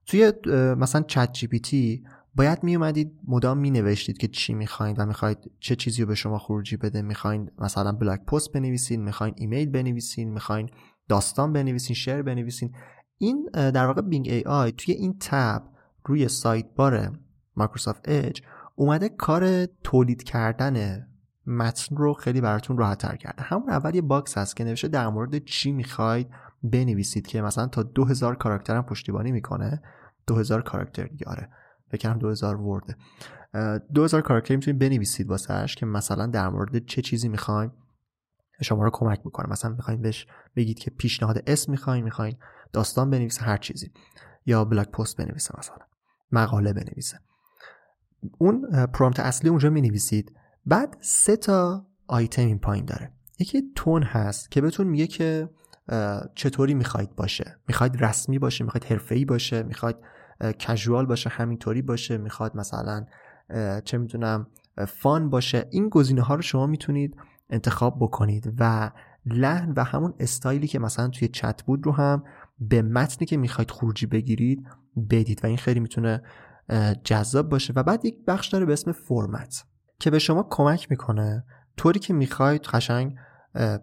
توی 0.05 0.33
مثلا 0.77 1.01
ChatGPT 1.01 2.03
باید 2.35 2.63
می 2.63 2.75
اومدید 2.75 3.19
مدام 3.27 3.57
می 3.57 3.71
نوشتید 3.71 4.17
که 4.17 4.27
چی 4.27 4.53
می‌خواین 4.53 4.95
و 4.99 5.05
می‌خواید 5.05 5.51
چه 5.59 5.75
چیزی 5.75 6.01
رو 6.01 6.07
به 6.07 6.15
شما 6.15 6.37
خروجی 6.37 6.77
بده. 6.77 7.01
می‌خواین 7.01 7.51
مثلا 7.57 7.91
blog 7.91 8.25
post 8.25 8.51
بنویسین 8.51 9.03
می‌خواین 9.03 9.33
ایمیل 9.37 9.69
بنویسین 9.69 10.33
می‌خواین 10.33 10.69
داستان 11.09 11.53
بنویسین 11.53 11.95
شعر 11.95 12.21
بنویسین. 12.21 12.75
این 13.17 13.49
در 13.53 13.85
واقع 13.87 14.01
Bing 14.01 14.27
AI 14.29 14.71
توی 14.71 14.93
این 14.93 15.17
tab 15.19 15.63
روی 16.05 16.27
sidebar 16.27 17.19
Microsoft 17.55 18.09
Edge 18.09 18.41
اومده 18.75 19.09
کار 19.09 19.65
تولید 19.65 20.23
کردن 20.23 21.07
متن 21.47 21.95
رو 21.95 22.13
خیلی 22.13 22.41
براتون 22.41 22.77
راحت 22.77 22.97
تر 22.97 23.15
کرده. 23.15 23.43
همون 23.43 23.69
اول 23.69 23.95
یه 23.95 24.01
box 24.01 24.37
هست 24.37 24.55
که 24.55 24.63
نوشته 24.63 24.87
در 24.87 25.07
مورد 25.07 25.37
چی 25.45 25.71
می‌خواید 25.71 26.27
بنویسید 26.63 27.27
که 27.27 27.41
مثلا 27.41 27.67
تا 27.67 27.83
2000 27.83 28.35
کاراکتر 28.35 28.75
هم 28.75 28.83
پشتیبانی 28.83 29.31
می‌کنه. 29.31 29.81
2000 30.27 30.61
کاراکتر 30.61 31.03
دیگه 31.03 31.25
آره. 31.25 31.49
بکنم 31.91 32.17
2000 32.17 32.61
word 32.61 32.84
ه. 32.84 32.95
2000 33.93 34.21
کاراکتر 34.21 34.55
می‌تونید 34.55 34.79
بنویسید 34.79 35.29
واسهش 35.29 35.75
که 35.75 35.85
مثلا 35.85 36.25
در 36.25 36.49
مورد 36.49 36.85
چه 36.85 37.01
چیزی 37.01 37.29
می‌خوایم 37.29 37.71
شما 38.61 38.83
رو 38.83 38.89
کمک 38.93 39.21
می‌کنه. 39.25 39.49
مثلا 39.49 39.71
می‌خواین 39.71 40.01
بهش 40.01 40.27
بگید 40.55 40.79
که 40.79 40.91
پیشنهاد 40.91 41.43
اسم 41.47 41.71
می‌خواین 41.71 42.03
می‌خواین 42.03 42.37
داستان 42.73 43.09
بنویسه 43.09 43.41
هر 43.41 43.57
چیزی. 43.57 43.91
یا 44.45 44.65
blog 44.65 44.87
post 44.87 45.17
بنویسه 45.17 45.53
مثلا 45.57 45.77
مقاله 46.31 46.73
بنویسه. 46.73 47.19
اون 48.37 48.85
prompt 48.85 49.19
اصلی 49.19 49.49
اونجا 49.49 49.69
می‌نویسید. 49.69 50.35
بعد 50.65 50.97
سه 51.01 51.37
تا 51.37 51.85
آیتم 52.07 52.41
این 52.41 52.59
پایین 52.59 52.85
داره. 52.85 53.11
یکی 53.39 53.63
tone 53.75 54.03
هست 54.03 54.51
که 54.51 54.61
بهتون 54.61 54.87
میگه 54.87 55.07
که 55.07 55.49
چطوری 56.35 56.73
می‌خواید 56.73 57.15
باشه. 57.15 57.59
می‌خواید 57.67 58.03
رسمی 58.03 58.39
باشه 58.39 58.63
می‌خواید 58.63 58.83
حرفه‌ای 58.83 59.25
باشه 59.25 59.63
می‌خواید 59.63 59.97
casual 60.59 61.05
باشه 61.05 61.29
همینطوری 61.29 61.81
باشه 61.81 62.17
می‌خواد 62.17 62.57
مثلا 62.57 63.05
چه 63.85 63.97
می‌دونم 63.97 64.47
fun 64.87 65.29
باشه. 65.29 65.67
این 65.71 65.89
گزینه 65.89 66.21
ها 66.21 66.35
رو 66.35 66.41
شما 66.41 66.67
می‌تونید 66.67 67.15
انتخاب 67.49 67.97
بکنید 67.99 68.53
و 68.59 68.91
لحن 69.25 69.71
و 69.71 69.83
همون 69.83 70.13
استایلی 70.19 70.67
که 70.67 70.79
مثلا 70.79 71.07
توی 71.07 71.27
چت 71.27 71.63
بود 71.63 71.85
رو 71.85 71.91
هم 71.91 72.23
به 72.59 72.81
متنی 72.81 73.27
که 73.27 73.37
می‌خواید 73.37 73.71
خروجی 73.71 74.05
بگیرید 74.05 74.67
بدید 75.09 75.39
و 75.43 75.47
این 75.47 75.57
خیلی 75.57 75.79
می‌تونه 75.79 76.21
جذاب 77.03 77.49
باشه. 77.49 77.73
و 77.75 77.83
بعد 77.83 78.05
یک 78.05 78.15
بخش 78.27 78.47
داره 78.47 78.65
به 78.65 78.73
اسم 78.73 78.91
فرمت 78.91 79.65
که 79.99 80.09
به 80.09 80.19
شما 80.19 80.47
کمک 80.49 80.87
می‌کنه 80.91 81.45
طوری 81.77 81.99
که 81.99 82.13
می‌خواید 82.13 82.61
قشنگ 82.61 83.15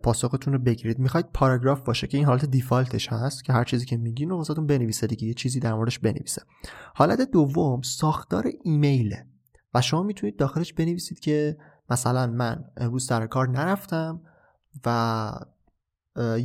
پاسختون 0.02 0.52
رو 0.52 0.59
بگیرید. 0.59 0.98
می‌خواید 0.98 1.26
پاراگراف 1.35 1.81
باشه 1.81 2.07
که 2.07 2.16
این 2.18 2.26
حالت 2.26 2.44
دیفالتش 2.44 3.09
هست 3.09 3.44
که 3.44 3.52
هر 3.52 3.64
چیزی 3.64 3.87
که 3.87 3.96
میگین 3.96 4.31
رو 4.31 4.37
واسهتون 4.37 4.66
بنویسه 4.66 5.07
دیگه 5.07 5.28
یه 5.28 5.35
چیزی 5.35 5.61
در 5.61 5.74
موردش 5.74 5.98
بنویسه. 5.98 6.42
حالت 6.94 7.20
دوم 7.20 7.83
ساختار 7.83 8.50
ایمیله 8.64 9.26
و 9.74 9.81
شما 9.81 10.02
می‌تونید 10.02 10.37
داخلش 10.37 10.72
بنویسید 10.72 11.20
که 11.20 11.59
مثلا 11.90 12.26
من 12.26 12.64
امروز 12.76 13.07
سر 13.07 13.26
کار 13.26 13.48
نرفتم 13.48 14.20
و 14.87 15.33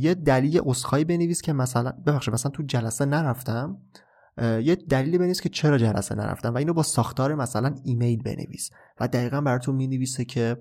یه 0.00 0.14
دلیل 0.14 0.60
اسخایی 0.66 1.04
بنویس 1.04 1.42
که 1.42 1.52
مثلا 1.52 1.92
ببخشید 2.06 2.34
مثلا 2.34 2.50
تو 2.50 2.62
جلسه 2.62 3.04
نرفتم 3.04 3.78
یه 4.38 4.74
دلیلی 4.74 5.18
بنویس 5.18 5.40
که 5.40 5.48
چرا 5.48 5.78
جلسه 5.78 6.14
نرفتم 6.14 6.54
و 6.54 6.56
اینو 6.56 6.72
با 6.72 6.82
ساختار 6.82 7.34
مثلا 7.34 7.74
ایمیل 7.84 8.22
بنویس 8.22 8.70
و 9.00 9.08
دقیقا 9.08 9.40
براتون 9.40 9.74
می‌نویسه 9.74 10.24
که 10.24 10.56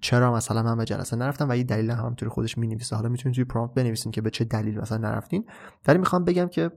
چرا 0.00 0.34
مثلا 0.34 0.62
من 0.62 0.76
به 0.76 0.84
جلسه 0.84 1.16
نرفتم 1.16 1.48
و 1.48 1.56
یه 1.56 1.64
دلیل 1.64 1.90
همونطوری 1.90 2.30
خودش 2.30 2.58
می‌نویسه. 2.58 2.96
حالا 2.96 3.08
می‌تونید 3.08 3.34
توی 3.34 3.44
پرامپت 3.44 3.74
بنویسین 3.74 4.12
که 4.12 4.20
به 4.20 4.30
چه 4.30 4.44
دلیل 4.44 4.80
مثلا 4.80 4.98
نرفتین. 4.98 5.44
ولی 5.88 5.98
می‌خوام 5.98 6.24
بگم 6.24 6.48
که 6.48 6.70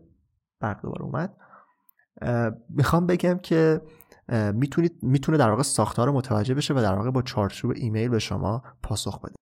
برق 0.60 0.82
دوباره 0.82 1.04
اومد. 1.04 1.36
می‌خوام 2.70 3.08
بگم 3.08 3.38
که 3.38 3.82
می‌تونید 4.54 4.94
می‌تونه 5.02 5.38
در 5.38 5.50
واقع 5.50 5.64
ساختار 5.64 6.12
متوجه 6.12 6.54
بشه 6.54 6.74
و 6.74 6.82
در 6.82 6.96
واقع 6.96 7.12
با 7.12 7.22
چارچوب 7.22 7.72
ایمیل 7.76 8.10
به 8.10 8.20
شما 8.20 8.64
پاسخ 8.84 9.20
بده. 9.22 9.36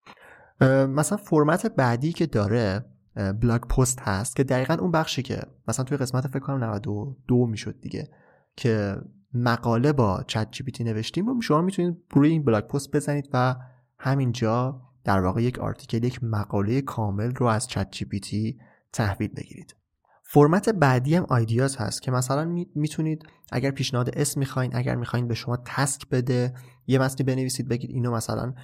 مثلا 0.86 1.18
فرمت 1.18 1.66
بعدی 1.66 2.12
که 2.12 2.26
داره 2.26 2.84
blog 3.14 3.60
post 3.60 4.00
هست 4.00 4.36
که 4.36 4.44
دقیقا 4.44 4.74
اون 4.74 4.90
بخشی 4.90 5.22
که 5.22 5.42
مثلا 5.68 5.84
توی 5.84 5.96
قسمت 5.96 6.26
فکر 6.26 6.38
کنم 6.38 6.64
92 6.64 7.46
می‌شد 7.46 7.80
دیگه 7.80 8.08
که 8.56 8.96
مقاله 9.34 9.92
با 9.92 10.24
ChatGPT 10.26 10.84
نوشتیم 10.84 11.26
رو 11.26 11.42
شما 11.42 11.62
می‌تونید 11.62 11.96
روی 12.10 12.30
این 12.30 12.44
blog 12.44 12.64
post 12.64 12.96
بزنید 12.96 13.28
و 13.32 13.56
همینجا 13.98 14.80
در 15.04 15.20
واقع 15.20 15.42
یک 15.42 15.58
article 15.58 16.04
یک 16.04 16.24
مقاله 16.24 16.80
کامل 16.80 17.34
رو 17.34 17.46
از 17.46 17.68
ChatGPT 17.68 18.56
تحویل 18.92 19.30
بگیرید. 19.36 19.76
فرمت 20.22 20.68
بعدی 20.68 21.14
هم 21.14 21.26
آیدیاز 21.28 21.76
هست 21.76 22.02
که 22.02 22.10
مثلا 22.10 22.44
می‌تونید 22.74 23.26
اگر 23.52 23.70
پیشنهاد 23.70 24.10
اسم 24.18 24.40
می‌خواین 24.40 24.76
اگر 24.76 24.94
می‌خواین 24.94 25.28
به 25.28 25.34
شما 25.34 25.58
تسک 25.64 26.08
بده 26.08 26.54
یه 26.86 26.98
متنی 26.98 27.26
بنویسید 27.26 27.68
بگید 27.68 27.90
اینو 27.90 28.14
مثلا 28.14 28.54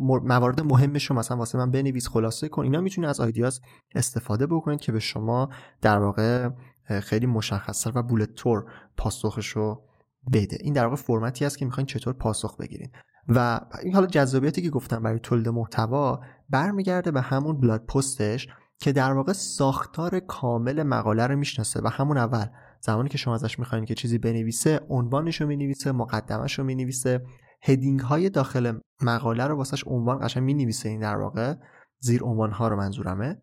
موارد 0.00 0.60
مهمش 0.60 1.10
رو 1.10 1.16
مثلا 1.16 1.36
واسه 1.36 1.58
من 1.58 1.70
بنویس 1.70 2.08
خلاصه 2.08 2.48
کن. 2.48 2.62
اینا 2.62 2.80
می‌تونید 2.80 3.10
از 3.10 3.20
آیدیاز 3.20 3.60
استفاده 3.94 4.46
بکنید 4.46 4.80
که 4.80 4.92
به 4.92 4.98
شما 5.00 5.48
در 5.80 5.98
واقع 5.98 6.48
خیلی 7.00 7.26
مشخصتر 7.26 7.92
و 7.94 8.02
بولت 8.02 8.34
تور 8.34 8.64
پاسخش 8.96 9.48
رو 9.48 9.82
بده. 10.32 10.58
این 10.60 10.74
در 10.74 10.84
واقع 10.84 10.96
فرمتی 10.96 11.44
است 11.44 11.58
که 11.58 11.64
می‌خواین 11.64 11.86
چطور 11.86 12.12
پاسخ 12.12 12.56
بگیرید. 12.56 12.90
و 13.28 13.60
این 13.82 13.94
حالا 13.94 14.06
جذابیتی 14.06 14.62
که 14.62 14.70
گفتم 14.70 15.02
برای 15.02 15.18
تولید 15.18 15.48
محتوا 15.48 16.20
برمیگرده 16.50 17.10
به 17.10 17.20
همون 17.20 17.60
blog 17.60 17.80
post 17.80 18.25
ش 18.25 18.48
که 18.80 18.92
در 18.92 19.12
واقع 19.12 19.32
ساختار 19.32 20.20
کامل 20.20 20.82
مقاله 20.82 21.26
رو 21.26 21.36
می‌شناسه. 21.36 21.80
و 21.84 21.88
همون 21.88 22.16
اول 22.16 22.46
زمانی 22.80 23.08
که 23.08 23.18
شما 23.18 23.34
ازش 23.34 23.58
می‌خواین 23.58 23.84
که 23.84 23.94
چیزی 23.94 24.18
بنویسه 24.18 24.80
عنوانش 24.88 25.40
رو 25.40 25.46
می‌نویسه 25.46 25.92
مقدمش 25.92 26.58
رو 26.58 26.64
می‌نویسه. 26.64 27.22
heading 27.62 28.00
های 28.00 28.30
داخل 28.30 28.78
مقاله 29.02 29.46
رو 29.46 29.56
واسش 29.56 29.84
عنوان 29.86 30.18
قشنگ 30.18 30.42
می‌نویسه 30.42 30.88
این 30.88 31.00
در 31.00 31.16
واقع. 31.16 31.54
زیر 32.00 32.22
عنوان 32.22 32.50
ها 32.50 32.68
رو 32.68 32.76
منظورمه. 32.76 33.40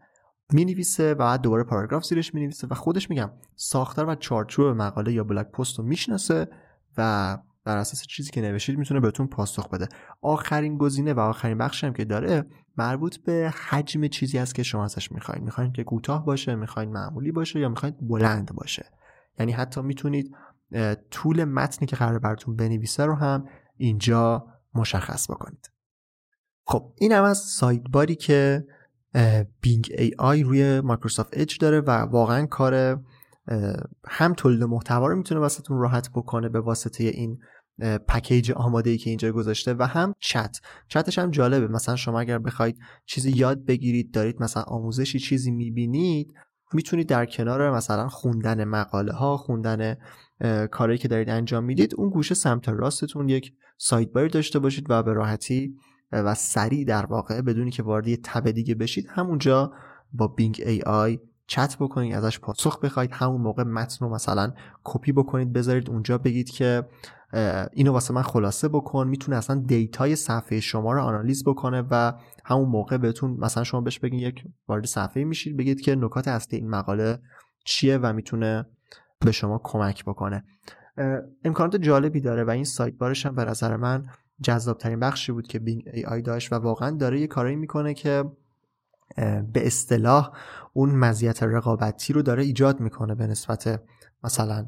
می‌نویسه 0.53 1.13
و 1.13 1.15
بعد 1.15 1.41
دوباره 1.41 1.63
پاراگراف 1.63 2.05
زیرش 2.05 2.33
می‌نویسه 2.33 2.67
و 2.67 2.73
خودش 2.73 3.09
میگم 3.09 3.31
ساختار 3.55 4.09
و 4.09 4.15
چارچوب 4.15 4.65
مقاله 4.65 5.13
یا 5.13 5.23
blog 5.23 5.47
post 5.47 5.79
رو 5.79 5.85
می‌شناسه 5.85 6.47
و 6.97 7.37
بر 7.63 7.77
اساس 7.77 8.01
چیزی 8.07 8.31
که 8.31 8.41
نوشتید 8.41 8.77
می‌تونه 8.77 8.99
بهتون 8.99 9.27
پاسخ 9.27 9.69
بده. 9.69 9.87
آخرین 10.21 10.77
گزینه 10.77 11.13
و 11.13 11.19
آخرین 11.19 11.57
بخشی 11.57 11.87
هم 11.87 11.93
که 11.93 12.05
داره 12.05 12.45
مربوط 12.77 13.17
به 13.17 13.53
حجم 13.69 14.07
چیزی 14.07 14.37
است 14.37 14.55
که 14.55 14.63
شما 14.63 14.83
ازش 14.83 15.11
می‌خواین. 15.11 15.43
می‌خواین 15.43 15.71
که 15.71 15.83
کوتاه 15.83 16.25
باشه 16.25 16.55
می‌خواین 16.55 16.91
معمولی 16.91 17.31
باشه 17.31 17.59
یا 17.59 17.69
می‌خواین 17.69 17.95
بلند 18.01 18.51
باشه. 18.55 18.85
یعنی 19.39 19.51
حتی 19.51 19.81
می‌تونید 19.81 20.35
طول 21.11 21.43
متنی 21.43 21.87
که 21.87 21.95
قراره 21.95 22.19
براتون 22.19 22.55
بنویسه 22.55 23.05
رو 23.05 23.15
هم 23.15 23.45
اینجا 23.77 24.45
مشخص 24.73 25.31
بکنید. 25.31 25.71
خب 26.67 26.93
این 26.97 27.11
هم 27.11 27.23
از 27.23 27.37
sidebar 27.37 28.05
ی 28.06 28.15
که 28.15 28.65
Bing 29.61 29.91
AI 29.97 30.43
روی 30.43 30.81
Microsoft 30.81 31.29
Edge 31.33 31.57
داره 31.57 31.81
و 31.81 31.91
واقعا 31.91 32.45
کار 32.45 33.03
هم 34.07 34.33
تولید 34.33 34.63
محتوا 34.63 35.07
رو 35.07 35.15
می‌تونه 35.15 35.41
واسهتون 35.41 35.77
راحت 35.77 36.09
بکنه 36.09 36.49
به 36.49 36.59
واسطه 36.59 37.03
این 37.03 37.39
پکیج 38.07 38.51
آماده 38.51 38.89
ای 38.89 38.97
که 38.97 39.09
اینجا 39.09 39.31
گذاشته 39.31 39.73
و 39.73 39.83
هم 39.83 40.13
چت. 40.19 40.57
چتش 40.87 41.19
هم 41.19 41.31
جالبه. 41.31 41.67
مثلا 41.67 41.95
شما 41.95 42.19
اگر 42.19 42.39
بخواید 42.39 42.77
چیزی 43.05 43.31
یاد 43.31 43.65
بگیرید 43.65 44.11
دارید 44.11 44.41
مثلا 44.41 44.63
آموزشی 44.63 45.19
چیزی 45.19 45.51
می‌بینید 45.51 46.33
می‌تونید 46.75 47.07
در 47.07 47.25
کنار 47.25 47.71
مثلا 47.71 48.07
خوندن 48.07 48.63
مقاله 48.63 49.13
ها 49.13 49.37
خوندن 49.37 49.97
کاری 50.71 50.97
که 50.97 51.07
دارید 51.07 51.29
انجام 51.29 51.63
می‌دید 51.63 51.95
اون 51.97 52.09
گوشه 52.09 52.35
سمت 52.35 52.69
راستتون 52.69 53.29
یک 53.29 53.53
سایت 53.77 54.11
بار 54.11 54.27
داشته 54.27 54.59
باشید 54.59 54.85
و 54.89 55.03
به 55.03 55.13
راحتی 55.13 55.75
و 56.11 56.33
سریع 56.33 56.85
در 56.85 57.05
واقع 57.05 57.41
بدونی 57.41 57.71
که 57.71 57.83
وارد 57.83 58.07
یه 58.07 58.17
تب 58.17 58.51
دیگه 58.51 58.75
بشید. 58.75 59.07
همونجا 59.09 59.73
با 60.13 60.27
بینگ 60.27 60.63
ای 60.65 60.81
آی 60.81 61.19
چت 61.47 61.77
بکنید 61.79 62.13
ازش 62.13 62.39
پاسخ 62.39 62.79
بخواید 62.79 63.11
همون 63.13 63.41
موقع 63.41 63.63
متن 63.63 64.05
رو 64.05 64.13
مثلا 64.13 64.53
کپی 64.83 65.11
بکنید 65.11 65.53
بذارید 65.53 65.89
اونجا 65.89 66.17
بگید 66.17 66.49
که 66.49 66.83
اینو 67.73 67.91
واسه 67.91 68.13
من 68.13 68.21
خلاصه 68.21 68.67
بکن. 68.67 69.07
می‌تونه 69.07 69.37
اصلا 69.37 69.63
data 69.67 70.06
ی 70.06 70.15
صفحه 70.15 70.59
شما 70.59 70.93
رو 70.93 71.01
آنالیز 71.01 71.43
بکنه 71.43 71.83
و 71.91 72.13
همون 72.45 72.69
موقع 72.69 72.97
بهتون 72.97 73.37
مثلا 73.39 73.63
شما 73.63 73.81
بهش 73.81 73.99
بگید 73.99 74.21
یک 74.21 74.43
وارد 74.67 74.85
صفحه 74.85 75.23
میشید 75.23 75.57
بگید 75.57 75.81
که 75.81 75.95
نکات 75.95 76.27
اصلی 76.27 76.59
این 76.59 76.69
مقاله 76.69 77.19
چیه 77.65 77.97
و 77.97 78.13
می‌تونه 78.13 78.65
به 79.19 79.31
شما 79.31 79.61
کمک 79.63 80.05
بکنه. 80.05 80.43
امکانات 81.43 81.75
جالبی 81.75 82.21
داره 82.21 82.43
و 82.43 82.49
این 82.49 82.63
sidebar 82.63 82.93
ش 82.93 83.25
هم 83.25 83.35
به 83.35 83.45
نظر 83.45 83.75
من 83.75 84.05
جذاب 84.41 84.77
ترین 84.77 84.99
بخشی 84.99 85.31
بود 85.31 85.47
که 85.47 85.59
Bing 85.59 85.89
AI 85.93 86.21
داشت 86.21 86.53
و 86.53 86.55
واقعا 86.55 86.91
داره 86.91 87.19
یه 87.19 87.27
کارایی 87.27 87.55
می‌کنه 87.55 87.93
که 87.93 88.23
به 89.53 89.67
اصطلاح 89.67 90.31
اون 90.73 90.95
مزیت 90.95 91.43
رقابتی 91.43 92.13
رو 92.13 92.21
داره 92.21 92.43
ایجاد 92.43 92.79
می‌کنه 92.79 93.15
به 93.15 93.27
نسبت 93.27 93.81
مثلا 94.23 94.67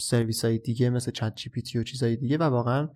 سرویس 0.00 0.44
های 0.44 0.58
دیگه 0.58 0.90
مثل 0.90 1.10
ChatGPT 1.10 1.78
و 1.78 1.82
چیزهای 1.82 2.16
دیگه 2.16 2.38
و 2.38 2.42
واقعا 2.42 2.88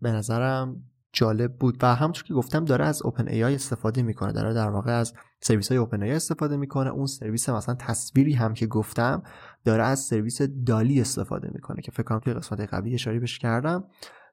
به 0.00 0.12
نظرم 0.12 0.82
جالب 1.12 1.56
بود. 1.56 1.78
و 1.82 1.94
همونطور 1.94 2.24
که 2.24 2.34
گفتم 2.34 2.64
داره 2.64 2.84
از 2.84 3.02
OpenAI 3.02 3.54
استفاده 3.54 4.02
می‌کنه. 4.02 4.32
داره 4.32 4.54
در 4.54 4.70
واقع 4.70 4.92
از 4.92 5.14
سرویس 5.40 5.68
های 5.68 5.78
OpenAI 5.78 6.12
استفاده 6.12 6.56
می‌کنه. 6.56 6.90
اون 6.90 7.06
سرویس 7.06 7.48
مثلا 7.48 7.74
تصویری 7.74 8.32
هم 8.32 8.54
که 8.54 8.66
گفتم 8.66 9.22
داره 9.64 9.84
از 9.84 10.00
سرویس 10.00 10.42
DALL-E 10.66 11.00
استفاده 11.00 11.50
می‌کنه 11.54 11.82
که 11.82 11.92
فکر 11.92 12.02
کنم 12.02 12.18
توی 12.18 12.34
قسمت 12.34 12.60
قبلی 12.60 12.94
اشاره 12.94 13.18
بهش 13.18 13.38
کردم 13.38 13.84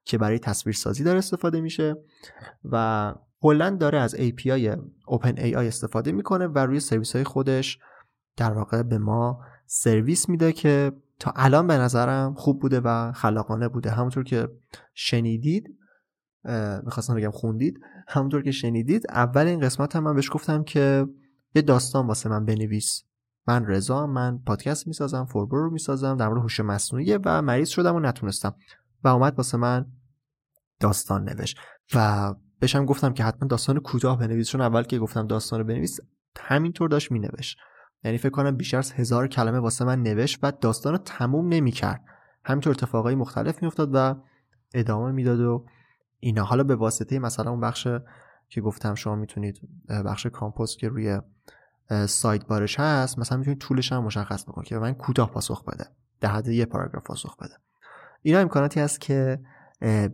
که 0.06 0.18
برای 0.18 0.40
تصویر 0.40 0.76
سازی 0.76 1.04
داره 1.04 1.18
استفاده 1.18 1.62
میشه 1.62 1.96
و 2.64 3.16
کلا 3.42 3.70
داره 3.70 4.00
از 4.00 4.16
API 4.16 4.76
Open 5.12 5.36
AI 5.36 5.56
استفاده 5.56 6.12
می‌کنه 6.12 6.48
و 6.48 6.58
روی 6.58 6.80
سرویس 6.80 7.16
های 7.16 7.24
خودش 7.24 7.80
در 8.38 8.52
واقع 8.52 8.84
به 8.84 8.98
ما 8.98 9.40
سرویس 9.74 10.30
میده 10.30 10.54
که 10.54 10.92
تا 11.20 11.34
الان 11.36 11.68
به 11.68 11.78
نظرم 11.78 12.34
خوب 12.34 12.62
بوده 12.62 12.80
و 12.80 13.12
خلاقانه 13.12 13.68
بوده. 13.68 13.92
همونطور 13.92 14.24
که 14.24 14.50
شنیدید 14.94 15.78
می‌خواستم 16.84 17.16
بگم 17.16 17.32
خوندید 17.32 17.80
همونطور 18.08 18.42
که 18.42 18.52
شنیدید 18.52 19.04
اول 19.10 19.48
این 19.48 19.60
قسمت 19.60 19.96
هم 19.96 20.04
من 20.04 20.16
بهش 20.16 20.30
گفتم 20.32 20.64
که 20.64 21.08
یه 21.56 21.62
داستان 21.62 22.08
واسه 22.08 22.30
من 22.30 22.46
بنویس. 22.46 23.04
من 23.48 23.66
رضا 23.66 24.08
من 24.08 24.40
پادکست 24.46 24.88
می‌سازم 24.88 25.26
فوربر 25.26 25.58
رو 25.58 25.72
می‌سازم 25.72 26.18
در 26.18 26.28
مورد 26.28 26.42
هوش 26.42 26.60
مصنوعی 26.60 27.18
و 27.18 27.42
مریض 27.42 27.70
شدم 27.70 27.96
و 27.96 28.00
نتونستم. 28.00 28.56
و 29.04 29.08
اومد 29.08 29.38
واسه 29.38 29.58
من 29.58 29.86
داستان 30.80 31.30
نوشت. 31.30 31.58
و 31.96 32.34
بشم 32.62 32.86
گفتم 32.86 33.14
که 33.14 33.24
حتما 33.24 33.48
داستان 33.48 33.80
کوتاه 33.80 34.20
بنویس 34.20 34.50
چون 34.50 34.62
اول 34.62 34.84
که 34.84 35.00
گفتم 35.00 35.28
داستان 35.28 35.60
رو 35.60 35.66
بنویس 35.66 36.00
همینطور 36.40 36.90
داشت 36.90 37.12
مینوشت. 37.12 37.58
یعنی 38.04 38.18
فکر 38.18 38.30
کنم 38.30 38.58
بیشتر 38.58 38.78
از 38.78 38.92
هزار 38.92 39.28
کلمه 39.28 39.60
واسه 39.60 39.86
من 39.86 40.04
نوشت 40.04 40.40
و 40.44 40.52
داستان 40.52 40.94
رو 40.94 40.98
تموم 40.98 41.48
نمی‌کرد. 41.48 42.04
همینطور 42.46 42.72
اتفاقای 42.72 43.16
مختلف 43.16 43.62
میافتاد 43.62 43.90
و 43.94 44.16
ادامه 44.74 45.12
می‌داد 45.12 45.40
و 45.40 45.66
اینا. 46.20 46.44
حالا 46.44 46.64
به 46.64 46.76
واسطه 46.76 47.20
مثلا 47.20 47.52
اون 47.52 47.60
بخش 47.60 47.88
که 48.50 48.62
گفتم 48.62 48.96
شما 48.96 49.16
می‌تونید 49.16 49.62
بخش 50.06 50.26
کامپوست 50.26 50.80
که 50.80 50.90
روی 50.90 51.20
سایت 52.06 52.46
بارش 52.46 52.80
هست 52.80 53.20
مثلا 53.20 53.38
می‌تونید 53.38 53.60
طولش 53.60 53.92
هم 53.92 54.04
مشخص 54.04 54.44
بکنید 54.44 54.68
که 54.68 54.78
من 54.78 54.94
کوتاه 54.94 55.32
پاسخ 55.32 55.64
بده. 55.64 55.86
در 56.22 56.30
حد 56.30 56.48
یه 56.48 56.66
پاراگراف 56.66 57.04
پاسخ 57.04 57.38
بده. 57.38 57.54
اینا 58.22 58.40
امکاناتی 58.40 58.80
هست 58.80 59.02
که 59.02 59.40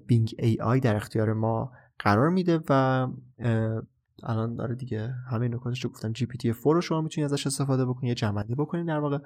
Bing 0.08 0.36
AI 0.40 0.80
در 0.80 0.96
اختیار 0.96 1.34
ما 1.34 1.72
قرار 2.00 2.30
میده 2.30 2.60
و 2.70 3.08
الان 4.24 4.56
داره 4.56 4.76
دیگه 4.76 5.14
همه 5.32 5.48
نکاتش 5.48 5.84
رو 5.84 5.90
گفتم. 5.90 6.12
GPT 6.12 6.54
4 6.64 6.76
رو 6.76 6.82
شما 6.82 7.02
می‌تونید 7.02 7.32
ازش 7.32 7.48
استفاده 7.48 7.86
بکنید 7.86 8.10
یه 8.10 8.16
جمع‌بندی 8.16 8.56
بکنید 8.56 8.88
در 8.88 9.00
واقع. 9.00 9.18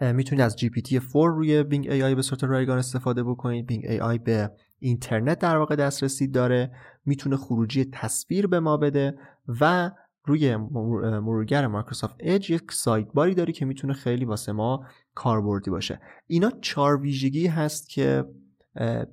می‌تونید 0.00 0.44
از 0.44 0.56
GPT 0.56 1.00
4 1.12 1.30
روی 1.30 1.62
Bing 1.62 1.90
AI 1.90 2.14
به 2.14 2.22
صورت 2.22 2.44
رایگان 2.44 2.78
استفاده 2.78 3.22
بکنید. 3.22 3.66
Bing 3.66 3.84
AI 3.88 4.18
به 4.18 4.50
اینترنت 4.78 5.38
در 5.38 5.56
واقع 5.56 5.76
دسترسی 5.76 6.28
داره. 6.28 6.70
می‌تونه 7.04 7.36
خروجی 7.36 7.84
تصویر 7.84 8.46
به 8.46 8.60
ما 8.60 8.76
بده 8.76 9.18
و 9.60 9.90
روی 10.26 10.56
مرورگر 10.56 11.66
Microsoft 11.66 12.16
Edge 12.20 12.50
یک 12.50 12.72
sidebar 12.72 13.06
ی 13.14 13.34
داره 13.34 13.52
که 13.52 13.64
می‌تونه 13.64 13.92
خیلی 13.92 14.24
واسه 14.24 14.52
ما 14.52 14.86
کاربردی 15.14 15.70
باشه. 15.70 16.00
اینا 16.26 16.50
چهار 16.50 17.00
ویژگی 17.00 17.46
هست 17.46 17.88
که 17.88 18.24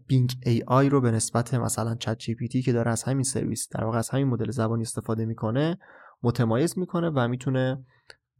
Bing 0.08 0.32
AI 0.46 0.89
رو 0.89 1.01
به 1.01 1.12
نسبت 1.12 1.53
مثلا 1.53 1.95
ChatGPT 1.96 2.62
که 2.62 2.74
داره 2.74 2.91
از 2.91 3.03
همین 3.03 3.24
سرویس 3.24 3.70
در 3.70 3.84
واقع 3.84 3.97
از 3.97 4.09
همین 4.09 4.28
مدل 4.28 4.51
زبانی 4.51 4.82
استفاده 4.82 5.26
می‌کنه 5.26 5.78
متمایز 6.24 6.78
می‌کنه 6.78 7.09
و 7.09 7.28
می‌تونه 7.28 7.86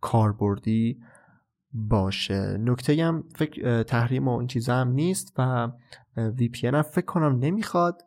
کاربردی 0.02 1.00
باشه. 1.74 2.58
نکته 2.60 3.06
هم 3.06 3.24
فکر 3.36 3.84
تحریم 3.84 4.28
و 4.28 4.38
این 4.38 4.48
چیزا 4.48 4.76
هم 4.76 4.88
نیست 4.88 5.34
و 5.38 5.72
VPN 6.18 6.68
هم 6.68 6.82
فکر 6.82 7.06
کنم 7.06 7.40
نمی‌خواد. 7.40 8.02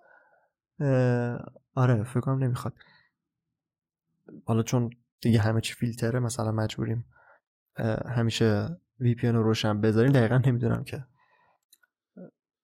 آره 1.75 2.03
فکر 2.05 2.21
کنم 2.21 2.45
نمی‌خواد. 2.45 2.75
حالا 4.45 4.63
چون 4.63 4.91
دیگه 5.21 5.41
همه 5.41 5.61
چی 5.61 5.75
فیلتره 5.75 6.21
مثلا 6.21 6.53
مجبوریم 6.53 7.05
همیشه 8.09 8.69
وی 9.01 9.15
پی 9.15 9.29
رو 9.29 9.43
روشن 9.43 9.81
بذاریم. 9.81 10.13
دقیقا 10.13 10.39
نمی‌دونم 10.47 10.85
که. 10.85 11.05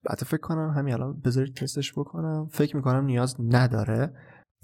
بعد 0.03 0.17
فکر 0.17 0.41
کنم 0.41 0.69
همین 0.69 0.93
الان 0.93 1.19
بذارید 1.19 1.55
تستش 1.55 1.93
بکنم. 1.93 2.47
فکر 2.51 2.75
می‌کنم 2.75 3.05
نیاز 3.05 3.35
نداره. 3.39 4.13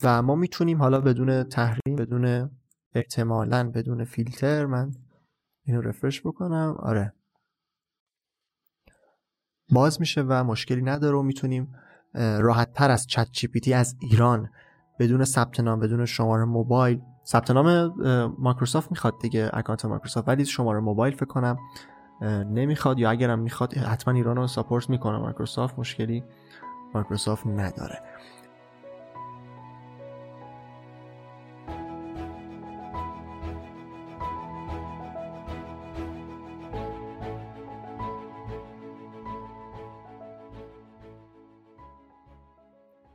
و 0.03 0.21
ما 0.21 0.35
می‌تونیم 0.35 0.81
حالا 0.81 1.01
بدون 1.01 1.43
تحریم 1.43 1.95
بدون 1.97 2.49
احتمالا 2.95 3.71
بدون 3.71 4.03
فیلتر 4.03 4.65
من 4.65 4.91
اینو 5.65 5.81
رفرش 5.81 6.21
بکنم. 6.21 6.75
آره. 6.79 7.13
باز 9.71 9.99
میشه 9.99 10.21
و 10.21 10.43
مشکلی 10.43 10.81
نداره 10.81 11.17
و 11.17 11.21
می‌تونیم 11.21 11.75
راحت 12.13 12.73
تر 12.73 12.91
از 12.91 13.07
چت 13.07 13.27
جی 13.31 13.73
از 13.73 13.95
ایران 14.01 14.49
بدون 14.99 15.23
ثبت 15.23 15.59
نام 15.59 15.79
بدون 15.79 16.05
شماره 16.05 16.45
موبایل. 16.45 17.01
ثبت 17.25 17.51
نام 17.51 17.95
مایکروسافت 18.39 18.91
می‌خواد 18.91 19.13
دیگه 19.21 19.49
اکانت 19.53 19.85
مایکروسافت. 19.85 20.27
ولی 20.27 20.45
شماره 20.45 20.79
موبایل 20.79 21.15
فکر 21.15 21.25
کنم 21.25 21.57
نمی‌خواد 22.22 22.99
یا 22.99 23.09
اگرم 23.09 23.39
می‌خواد 23.39 23.74
حتما 23.74 24.13
ایران 24.13 24.36
رو 24.36 24.47
support 24.47 24.89
می‌کنه 24.89 25.18
مایکروسافت. 25.18 25.80
مشکلی 25.80 26.24
مایکروسافت 26.93 27.47
نداره. 27.47 28.01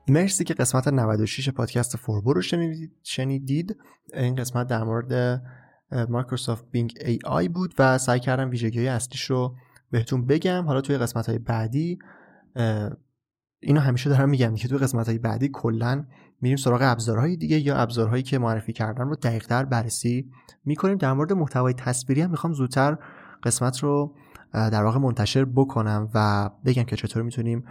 مرسی 0.08 0.44
که 0.44 0.54
قسمت 0.54 0.88
96 0.88 1.48
پادکست 1.48 1.96
فوربو 1.96 2.32
رو 2.32 2.42
شنیدید. 3.02 3.76
این 4.14 4.34
قسمت 4.34 4.66
در 4.66 4.84
مورد 4.84 5.42
Microsoft 6.08 6.64
Bing 6.70 6.94
AI 7.04 7.48
بود 7.48 7.74
و 7.78 7.98
سعی 7.98 8.20
کردم 8.20 8.50
ویژگی 8.50 8.78
های 8.78 8.88
اصلیش 8.88 9.22
رو 9.22 9.54
بهتون 9.90 10.26
بگم. 10.26 10.64
حالا 10.66 10.80
توی 10.80 10.98
قسمت 10.98 11.28
های 11.28 11.38
بعدی 11.38 11.98
اینو 13.60 13.80
همیشه 13.80 14.10
دارم 14.10 14.28
میگم 14.28 14.54
که 14.54 14.68
توی 14.68 14.78
قسمت 14.78 15.08
های 15.08 15.18
بعدی 15.18 15.50
کلا 15.52 16.04
میریم 16.40 16.56
سراغ 16.56 16.80
ابزارهای 16.82 17.36
دیگه 17.36 17.58
یا 17.58 17.76
ابزارهایی 17.76 18.22
که 18.22 18.38
معرفی 18.38 18.72
کردم 18.72 19.08
رو 19.08 19.16
دقیقتر 19.16 19.64
بررسی 19.64 20.30
می‌کنیم. 20.64 20.96
در 20.96 21.12
مورد 21.12 21.32
محتوای 21.32 21.74
تصویری 21.74 22.20
هم 22.20 22.30
می‌خوام 22.30 22.52
زودتر 22.52 22.98
قسمت 23.42 23.78
رو 23.78 24.14
در 24.52 24.84
واقع 24.84 24.98
منتشر 24.98 25.44
بکنم 25.44 26.08
و 26.14 26.50
بگم 26.64 26.82
که 26.82 26.96
چطور 26.96 27.22
می‌تونیم 27.22 27.64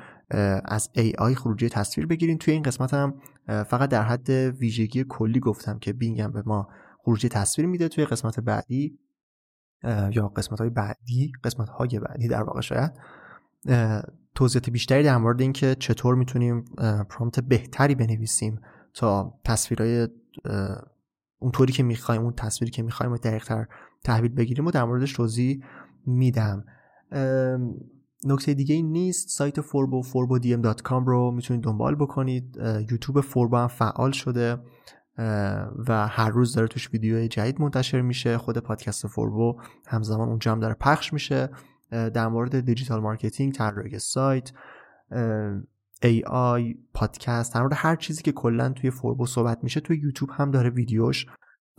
از 0.65 0.89
AI 0.97 1.33
خروجی 1.33 1.69
تصویر 1.69 2.07
بگیریم. 2.07 2.37
توی 2.37 2.53
این 2.53 2.63
قسمت 2.63 2.93
هم 2.93 3.13
فقط 3.47 3.89
در 3.89 4.03
حد 4.03 4.29
ویژگی 4.29 5.05
کلی 5.09 5.39
گفتم 5.39 5.79
که 5.79 5.93
بینگم 5.93 6.31
به 6.31 6.43
ما 6.45 6.67
خروجی 7.03 7.29
تصویر 7.29 7.67
میده 7.67 7.87
توی 7.87 8.05
قسمت 8.05 8.39
بعدی 8.39 8.99
یا 10.11 10.27
قسمت 10.27 10.59
های 10.59 10.69
بعدی 10.69 11.31
قسمت 11.43 11.69
های 11.69 11.99
بعدی 11.99 12.27
در 12.27 12.43
واقع 12.43 12.61
شاید. 12.61 12.91
توضیحات 14.35 14.69
بیشتری 14.69 15.03
در 15.03 15.17
مورد 15.17 15.41
اینکه 15.41 15.75
چطور 15.79 16.15
می‌تونیم 16.15 16.65
پرامپت 17.09 17.39
بهتری 17.39 17.95
بنویسیم 17.95 18.61
تا 18.93 19.39
تصویرهای 19.45 20.07
اونطوری 21.39 21.73
که 21.73 21.83
می‌خوایم 21.83 22.21
اون 22.21 22.33
تصویری 22.33 22.71
که 22.71 22.83
می‌خوایم 22.83 23.15
دقیقتر 23.15 23.65
تحویل 24.03 24.31
بگیریم 24.31 24.65
و 24.65 24.71
در 24.71 24.83
موردش 24.83 25.13
توضیح 25.13 25.63
میدم. 26.05 26.65
نکته 28.25 28.53
دیگه 28.53 28.75
ای 28.75 28.91
نیست. 28.91 29.29
سایت 29.29 29.61
فوربو 29.61 30.01
فوربو 30.01 30.39
رو 30.87 31.31
می‌تونید 31.31 31.63
دنبال 31.63 31.95
بکنید. 31.95 32.57
یوتیوب 32.91 33.21
فوربو 33.21 33.57
هم 33.57 33.67
فعال 33.67 34.11
شده. 34.11 34.57
و 35.87 36.07
هر 36.07 36.29
روز 36.29 36.53
داره 36.53 36.67
توش 36.67 36.89
ویدیو 36.93 37.27
جدید 37.27 37.61
منتشر 37.61 38.01
میشه. 38.01 38.37
خود 38.37 38.57
پادکست 38.57 39.07
فوربو 39.07 39.61
همزمان 39.87 40.29
اونجا 40.29 40.51
هم 40.51 40.59
داره 40.59 40.73
پخش 40.73 41.13
میشه. 41.13 41.49
در 41.91 42.27
مورد 42.27 42.59
digital 42.59 43.01
marketing 43.01 43.53
طراحی 43.53 43.99
سایت 43.99 44.51
AI 46.03 46.75
پادکست 46.93 47.53
در 47.53 47.61
مورد 47.61 47.73
هر 47.75 47.95
چیزی 47.95 48.21
که 48.21 48.31
کلا 48.31 48.69
توی 48.69 48.91
فوربو 48.91 49.25
صحبت 49.25 49.63
میشه 49.63 49.79
توی 49.79 49.97
یوتیوب 49.97 50.29
هم 50.33 50.51
داره 50.51 50.69
ویدیوش 50.69 51.25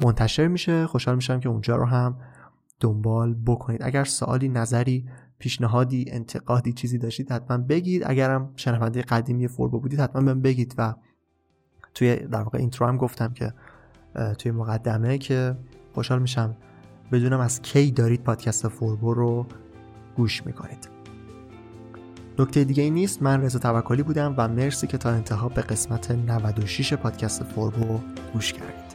منتشر 0.05 0.49
میشه. 0.49 0.87
خوشحال 0.87 1.15
میشم 1.15 1.41
که 1.41 1.49
اونجا 1.49 1.77
رو 1.77 1.87
هم 1.87 2.19
دنبال 2.81 3.35
بکنید. 3.47 3.83
اگر 3.83 4.05
سوالی 4.05 4.49
نظری 4.49 5.09
پیشنهادی 5.39 6.05
انتقادی 6.09 6.73
چیزی 6.73 6.99
داشتید 6.99 7.33
حتما 7.33 7.59
بگید. 7.59 8.03
اگرم 8.07 8.53
شنونده 8.57 9.03
قدیمی 9.03 9.49
فوربو 9.49 9.81
بودید 9.81 10.01
حتما 10.01 10.23
بهم 10.23 10.41
بگید 10.41 10.75
و 10.79 10.95
توی 11.95 12.17
در 12.17 12.43
واقع 12.43 12.59
intro 12.59 12.87
هم 12.87 12.97
گفتم 12.97 13.33
که 13.33 13.53
توی 14.39 14.53
مقدمه 14.53 15.19
که 15.19 15.57
خوشحال 15.95 16.19
میشم 16.19 16.57
بدونم 17.13 17.41
از 17.41 17.63
کی 17.63 17.91
دارید 17.91 18.23
پادکست 18.23 18.69
فوربو 18.69 19.15
رو 19.15 19.47
گوش 20.17 20.47
می‌کنید. 20.47 20.89
نکته 22.39 22.65
دیگه 22.65 22.83
ای 22.83 22.91
نیست 22.91 23.23
من 23.23 23.43
رضا 23.43 23.59
توکلی 23.59 24.03
بودم 24.03 24.35
و 24.37 24.49
مرسی 24.49 24.87
که 24.87 24.99
تا 24.99 25.11
انتها 25.11 25.49
به 25.49 25.63
قسمت 25.63 26.11
96 26.11 26.95
پادکست 26.95 27.45
فوربو 27.45 28.01
گوش 28.33 28.53
کردید. 28.53 28.92